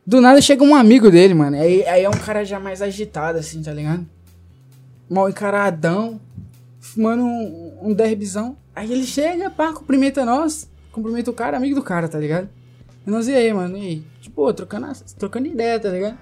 [0.06, 1.56] Do nada chega um amigo dele, mano.
[1.56, 4.06] Aí, aí é um cara já mais agitado, assim, tá ligado?
[5.08, 6.20] Mal encaradão,
[6.78, 8.56] fumando um, um derbizão.
[8.74, 10.68] Aí ele chega, pá, cumprimenta nós.
[10.92, 12.48] Cumprimenta o cara, amigo do cara, tá ligado?
[13.06, 13.76] E nós, e aí, mano?
[13.76, 14.04] E?
[14.20, 14.86] Tipo, trocando,
[15.18, 16.18] trocando ideia, tá ligado?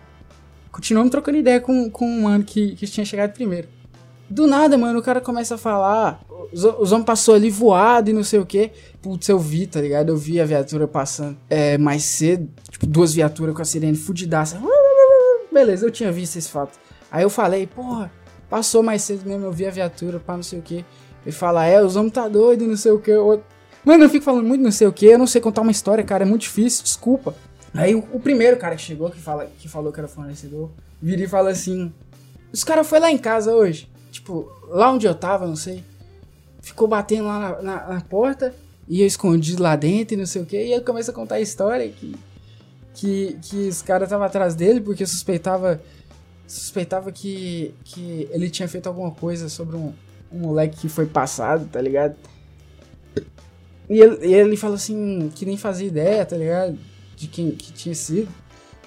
[0.71, 3.69] Continuamos trocando ideia com, com um mano que, que tinha chegado primeiro.
[4.31, 6.21] Do nada, mano, o cara começa a falar.
[6.53, 8.71] Os, os homens passou ali voado e não sei o que.
[9.01, 10.11] Putz, eu vi, tá ligado?
[10.11, 12.49] Eu vi a viatura passando é, mais cedo.
[12.71, 14.61] Tipo, duas viaturas com a sirene fudidaça.
[15.51, 16.79] Beleza, eu tinha visto esse fato.
[17.11, 18.13] Aí eu falei, porra,
[18.51, 20.85] passou mais cedo mesmo, eu vi a viatura, pá, não sei o que.
[21.25, 23.13] Ele fala, é, os homens tá doido, não sei o que.
[23.89, 26.05] Mano, eu fico falando muito não sei o que, eu não sei contar uma história,
[26.05, 27.35] cara, é muito difícil, desculpa.
[27.73, 30.69] Aí o, o primeiro cara que chegou, que, fala, que falou que era fornecedor,
[31.01, 31.91] vira e fala assim:
[32.53, 33.89] Os caras foi lá em casa hoje.
[34.11, 35.83] Tipo, lá onde eu tava, não sei.
[36.61, 38.55] Ficou batendo lá na, na, na porta
[38.87, 40.63] e eu escondi lá dentro e não sei o que.
[40.63, 42.15] E aí começa a contar a história que,
[42.93, 45.81] que, que os caras estavam atrás dele porque suspeitava
[46.47, 49.95] suspeitava que, que ele tinha feito alguma coisa sobre um,
[50.31, 52.17] um moleque que foi passado, tá ligado?
[53.89, 56.79] E ele, e ele falou assim, que nem fazia ideia, tá ligado?
[57.17, 58.29] De quem que tinha sido.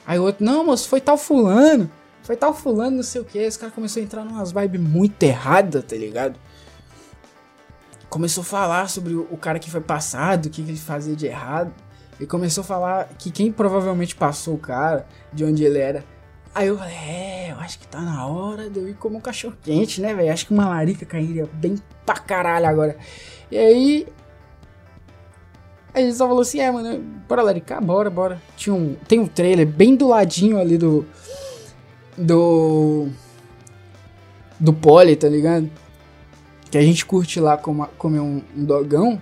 [0.05, 1.89] Aí o outro, não, moço, foi tal fulano.
[2.23, 3.39] Foi tal fulano, não sei o que.
[3.39, 6.39] Esse cara começou a entrar numas vibes muito erradas, tá ligado?
[8.09, 11.25] Começou a falar sobre o, cara que foi passado, o que, que ele fazia de
[11.25, 11.73] errado.
[12.19, 16.03] E começou a falar que quem provavelmente passou o cara, de onde ele era.
[16.53, 19.21] Aí eu falei, é, eu acho que tá na hora de eu ir como um
[19.21, 20.31] cachorro quente, né, velho?
[20.31, 22.97] Acho que uma larica cairia bem pra caralho agora.
[23.49, 24.07] E aí
[25.93, 28.41] a gente só falou assim, é, mano, bora laricar, bora, bora.
[28.55, 31.05] Tinha um, tem um trailer bem do ladinho ali do...
[32.17, 33.09] Do...
[34.59, 35.69] Do Poli, tá ligado?
[36.69, 39.21] Que a gente curte lá comer, comer um, um, dogão.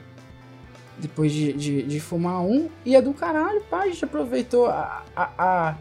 [0.99, 2.69] Depois de, de, de, fumar um.
[2.85, 3.83] E é do caralho, pá.
[3.83, 5.75] A gente aproveitou a, a, a...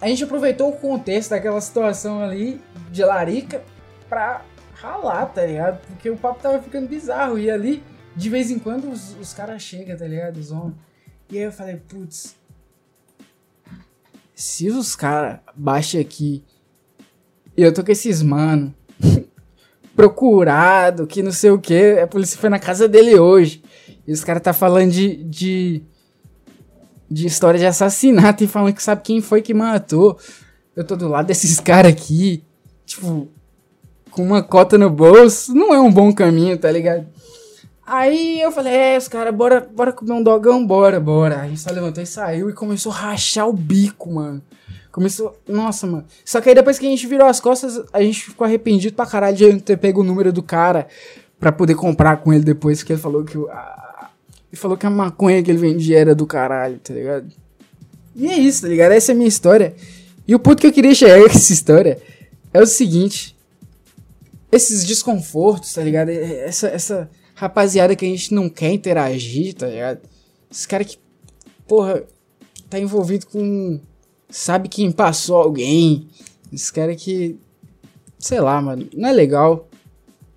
[0.00, 3.62] A gente aproveitou o contexto daquela situação ali de larica
[4.08, 4.42] pra
[4.74, 5.80] ralar, tá ligado?
[5.86, 7.38] Porque o papo tava ficando bizarro.
[7.38, 7.82] E ali
[8.16, 10.38] de vez em quando os, os caras chegam, tá ligado?
[10.38, 10.74] Os homens.
[11.30, 12.36] E aí eu falei, putz.
[14.34, 16.44] Se os caras baixam aqui
[17.56, 18.72] e eu tô com esses mano
[19.96, 23.62] procurado, que não sei o que, a polícia foi na casa dele hoje.
[24.06, 25.82] E os caras tá falando de, de.
[27.10, 30.18] de história de assassinato e falando que sabe quem foi que matou.
[30.74, 32.44] Eu tô do lado desses caras aqui,
[32.86, 33.28] tipo,
[34.10, 35.52] com uma cota no bolso.
[35.52, 37.06] Não é um bom caminho, tá ligado?
[37.88, 41.40] Aí eu falei, é, os caras, bora, bora comer um dogão, bora, bora.
[41.40, 44.42] A gente só levantou e saiu e começou a rachar o bico, mano.
[44.92, 45.40] Começou.
[45.48, 46.04] Nossa, mano.
[46.22, 49.06] Só que aí depois que a gente virou as costas, a gente ficou arrependido pra
[49.06, 50.86] caralho de ter pego o número do cara
[51.40, 53.38] pra poder comprar com ele depois, que ele falou que.
[53.48, 54.10] A,
[54.52, 57.26] ele falou que a maconha que ele vendia era do caralho, tá ligado?
[58.14, 58.92] E é isso, tá ligado?
[58.92, 59.74] Essa é a minha história.
[60.26, 61.98] E o ponto que eu queria chegar com essa história
[62.52, 63.34] é o seguinte.
[64.52, 66.10] Esses desconfortos, tá ligado?
[66.10, 70.00] Essa, essa, rapaziada que a gente não quer interagir, tá ligado?
[70.50, 70.98] Esse cara que,
[71.68, 72.02] porra,
[72.68, 73.80] tá envolvido com.
[74.28, 76.08] Sabe quem passou alguém.
[76.52, 77.38] Esse cara que.
[78.18, 78.88] Sei lá, mano.
[78.92, 79.68] Não é legal.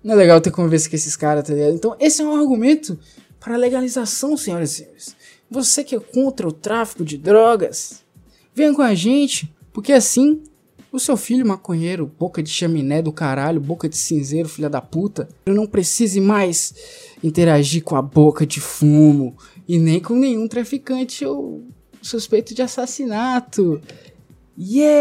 [0.02, 1.74] Não é legal ter conversa com esses caras, tá ligado?
[1.74, 2.98] Então, esse é um argumento
[3.40, 5.16] para legalização, senhoras e senhores.
[5.50, 8.02] Você que é contra o tráfico de drogas,
[8.54, 10.42] venha com a gente, porque assim
[10.92, 15.26] o seu filho maconheiro, boca de chaminé do caralho, boca de cinzeiro, filha da puta,
[15.46, 16.74] não precise mais
[17.24, 19.34] interagir com a boca de fumo
[19.66, 21.64] e nem com nenhum traficante ou
[22.02, 23.80] suspeito de assassinato.
[24.58, 24.92] Yeah!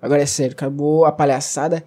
[0.00, 1.84] Agora é sério, acabou a palhaçada,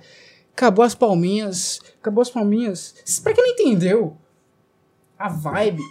[0.54, 2.94] acabou as palminhas, acabou as palminhas.
[3.24, 4.16] Pra quem não entendeu,
[5.22, 5.84] a vibe.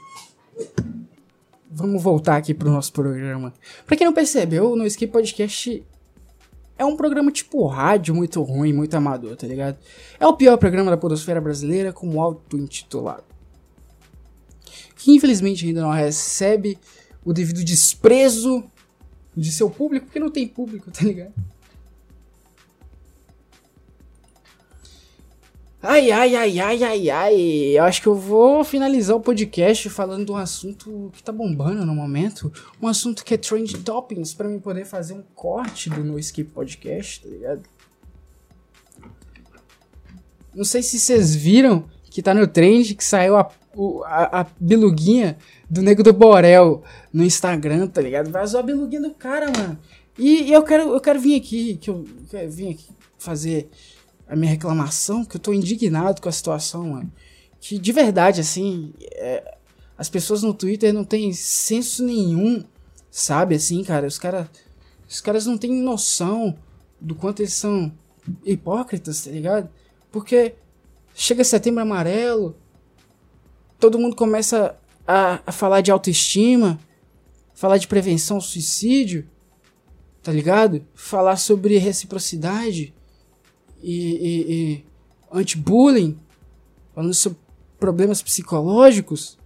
[1.71, 3.55] Vamos voltar aqui pro nosso programa.
[3.87, 5.87] Pra quem não percebeu, no Skip Podcast
[6.77, 9.79] é um programa tipo rádio, muito ruim, muito amador, tá ligado?
[10.19, 13.25] É o pior programa da podosfera brasileira, como auto-intitulado.
[14.97, 16.77] Que infelizmente ainda não recebe
[17.25, 18.65] o devido desprezo
[19.37, 21.33] de seu público, porque não tem público, tá ligado?
[25.83, 27.35] Ai, ai, ai, ai, ai, ai.
[27.79, 31.87] Eu acho que eu vou finalizar o podcast falando de um assunto que tá bombando
[31.87, 32.53] no momento.
[32.83, 36.51] Um assunto que é trend toppings, para mim poder fazer um corte do No Escape
[36.51, 37.63] Podcast, tá ligado?
[40.55, 43.51] Não sei se vocês viram que tá no trend que saiu a,
[44.05, 45.39] a, a biluguinha
[45.71, 48.31] do Nego do Borel no Instagram, tá ligado?
[48.31, 49.79] Vazou a biluguinha do cara, mano.
[50.19, 53.71] E, e eu quero eu quero vir aqui, que eu, eu quero vir aqui fazer
[54.31, 57.13] a minha reclamação, que eu tô indignado com a situação, mano.
[57.61, 59.57] Que de verdade, assim, é,
[59.99, 62.65] as pessoas no Twitter não têm senso nenhum,
[63.11, 63.57] sabe?
[63.57, 64.49] Assim, cara, os, cara,
[65.09, 66.57] os caras não têm noção
[67.01, 67.93] do quanto eles são
[68.45, 69.69] hipócritas, tá ligado?
[70.13, 70.55] Porque
[71.13, 72.57] chega setembro amarelo,
[73.81, 74.79] todo mundo começa
[75.09, 76.79] a, a falar de autoestima,
[77.53, 79.29] falar de prevenção ao suicídio,
[80.23, 80.87] tá ligado?
[80.95, 82.95] Falar sobre reciprocidade
[83.83, 84.85] e, e, e
[85.33, 86.19] anti-bullying,
[86.95, 87.39] falando sobre
[87.79, 89.39] problemas psicológicos.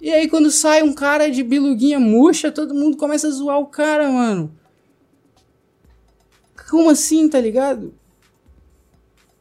[0.00, 3.66] E aí quando sai um cara de biluguinha murcha, todo mundo começa a zoar o
[3.66, 4.52] cara, mano.
[6.70, 7.94] Como assim, tá ligado?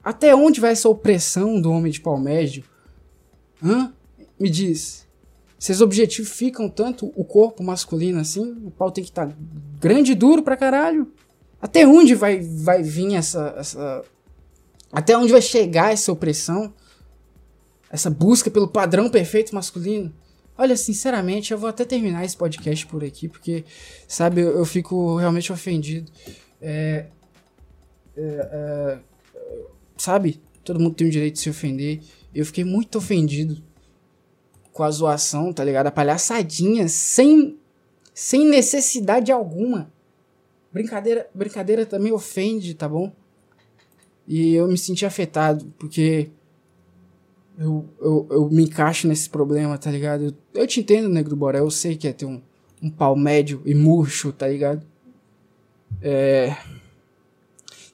[0.03, 2.63] Até onde vai essa opressão do homem de pau médio?
[3.63, 3.91] Hã?
[4.39, 5.07] Me diz.
[5.57, 8.55] Seus objetivos ficam tanto o corpo masculino assim?
[8.65, 9.35] O pau tem que estar tá
[9.79, 11.11] grande e duro pra caralho?
[11.65, 14.05] Até onde vai, vai vir essa, essa.
[14.91, 16.71] Até onde vai chegar essa opressão?
[17.89, 20.13] Essa busca pelo padrão perfeito masculino?
[20.55, 23.65] Olha, sinceramente, eu vou até terminar esse podcast por aqui, porque,
[24.07, 26.11] sabe, eu, eu fico realmente ofendido.
[26.61, 27.07] É,
[28.15, 28.99] é, é,
[29.97, 31.99] sabe, todo mundo tem o direito de se ofender.
[32.31, 33.59] Eu fiquei muito ofendido
[34.71, 35.87] com a zoação, tá ligado?
[35.87, 37.57] A palhaçadinha, sem,
[38.13, 39.94] sem necessidade alguma.
[40.75, 43.09] Brincadeira, brincadeira também ofende, tá bom?
[44.27, 46.29] E eu me senti afetado, porque
[47.57, 50.25] eu, eu, eu me encaixo nesse problema, tá ligado?
[50.25, 52.41] Eu, eu te entendo, Negro Boré, eu sei que é ter um,
[52.81, 54.85] um pau médio e murcho, tá ligado?
[56.01, 56.57] É...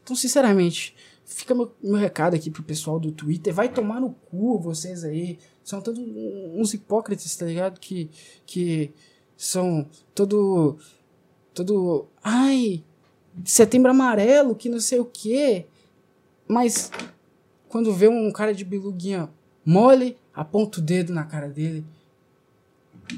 [0.01, 3.53] Então, sinceramente, fica meu, meu recado aqui pro pessoal do Twitter.
[3.53, 5.37] Vai tomar no cu vocês aí.
[5.63, 7.79] São todos uns hipócritas, tá ligado?
[7.79, 8.09] Que,
[8.43, 8.91] que
[9.37, 10.79] são todo
[11.53, 12.83] todo, ai,
[13.45, 15.65] setembro amarelo, que não sei o quê.
[16.47, 16.91] Mas
[17.69, 19.29] quando vê um cara de biluguinha
[19.65, 21.85] mole, aponta o dedo na cara dele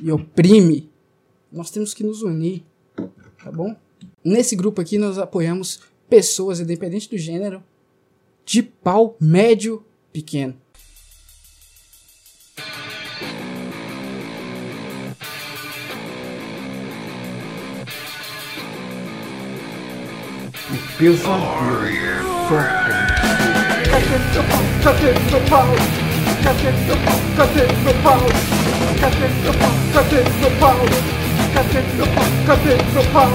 [0.01, 0.89] e oprime.
[1.51, 2.63] Nós temos que nos unir,
[3.43, 3.75] tá bom?
[4.23, 7.63] Nesse grupo aqui nós apoiamos pessoas, independente do gênero,
[8.45, 10.55] de pau médio pequeno.
[33.11, 33.29] Pau?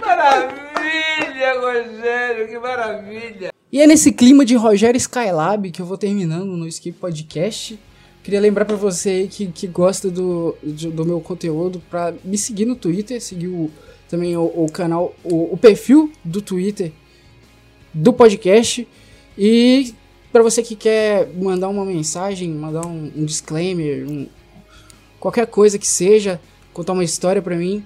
[0.00, 3.52] Maravilha, Rogério, que maravilha!
[3.70, 7.78] E é nesse clima de Rogério Skylab que eu vou terminando no Skip Podcast.
[8.22, 12.64] Queria lembrar para você aí que, que gosta do, do meu conteúdo para me seguir
[12.64, 13.70] no Twitter, seguir o
[14.12, 16.92] também o, o canal, o, o, perfil do Twitter
[17.94, 18.86] do podcast.
[19.38, 19.94] E
[20.30, 24.26] para você que quer mandar uma mensagem, mandar um, um disclaimer, um,
[25.18, 26.38] qualquer coisa que seja,
[26.74, 27.82] contar uma história para mim,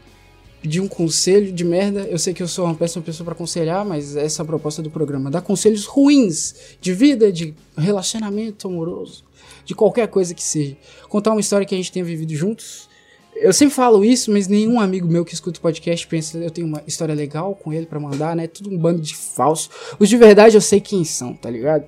[0.60, 2.00] pedir um conselho de merda.
[2.10, 4.82] Eu sei que eu sou uma péssima pessoa para aconselhar, mas essa é a proposta
[4.82, 5.30] do programa.
[5.30, 9.24] Dar conselhos ruins de vida, de relacionamento amoroso,
[9.64, 10.76] de qualquer coisa que seja.
[11.08, 12.88] Contar uma história que a gente tenha vivido juntos
[13.40, 16.66] eu sempre falo isso, mas nenhum amigo meu que escuta o podcast pensa eu tenho
[16.66, 18.46] uma história legal com ele para mandar, né?
[18.46, 19.70] Tudo um bando de falso.
[19.98, 21.84] Os de verdade eu sei quem são, tá ligado?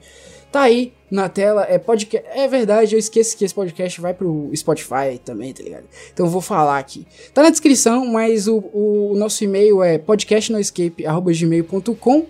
[0.51, 2.27] Tá aí na tela, é podcast.
[2.33, 5.85] É verdade, eu esqueço que esse podcast vai pro Spotify também, tá ligado?
[6.13, 7.07] Então eu vou falar aqui.
[7.35, 12.27] Tá na descrição, mas o, o nosso e-mail é podcastnoescape.gmail.com.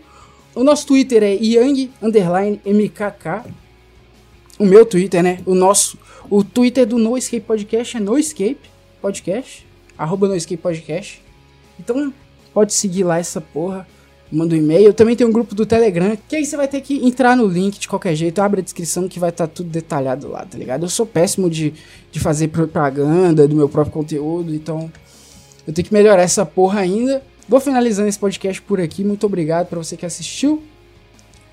[0.55, 1.91] O nosso Twitter é yang.
[4.59, 5.39] O meu Twitter, né?
[5.47, 5.97] O nosso.
[6.29, 8.59] O Twitter do No Escape Podcast é No Escape
[9.01, 11.23] podcast, arroba no Escape Podcast.
[11.79, 12.13] Então,
[12.53, 13.87] pode seguir lá essa porra.
[14.31, 14.93] Manda um e-mail.
[14.93, 17.79] Também tem um grupo do Telegram, que aí você vai ter que entrar no link
[17.79, 18.41] de qualquer jeito.
[18.41, 20.85] Abre a descrição que vai estar tá tudo detalhado lá, tá ligado?
[20.85, 21.73] Eu sou péssimo de,
[22.13, 24.93] de fazer propaganda do meu próprio conteúdo, então
[25.67, 27.23] eu tenho que melhorar essa porra ainda.
[27.49, 29.03] Vou finalizando esse podcast por aqui.
[29.03, 30.63] Muito obrigado para você que assistiu.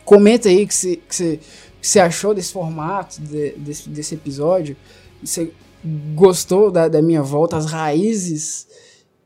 [0.03, 1.39] Comenta aí o que
[1.81, 4.75] você, achou desse formato, de, desse, desse episódio.
[6.15, 8.67] Gostou da, da minha volta às raízes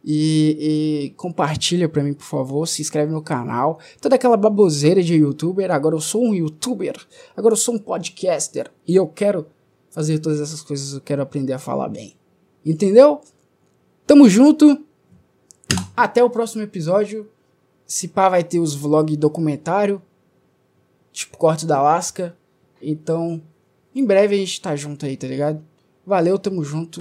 [0.03, 2.67] E, e compartilha pra mim, por favor.
[2.67, 3.79] Se inscreve no canal.
[4.01, 5.71] Toda aquela baboseira de youtuber.
[5.71, 6.95] Agora eu sou um youtuber.
[7.35, 8.71] Agora eu sou um podcaster.
[8.87, 9.45] E eu quero
[9.89, 10.93] fazer todas essas coisas.
[10.93, 12.15] Eu quero aprender a falar bem.
[12.65, 13.21] Entendeu?
[14.07, 14.85] Tamo junto.
[15.95, 17.29] Até o próximo episódio.
[17.85, 20.01] Se pá, vai ter os vlog documentário.
[21.11, 22.35] Tipo Corte da Alaska.
[22.81, 23.41] Então,
[23.93, 25.61] em breve a gente tá junto aí, tá ligado?
[26.09, 26.99] Valeu, tamo junto.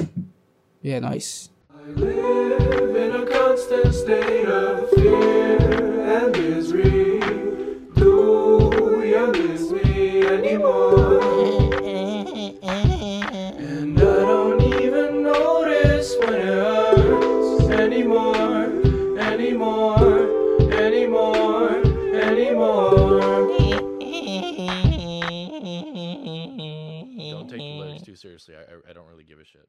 [0.85, 1.51] E é nóis.
[3.27, 3.89] constant
[28.29, 28.55] seriously.
[28.57, 29.67] I, I don't really give a shit.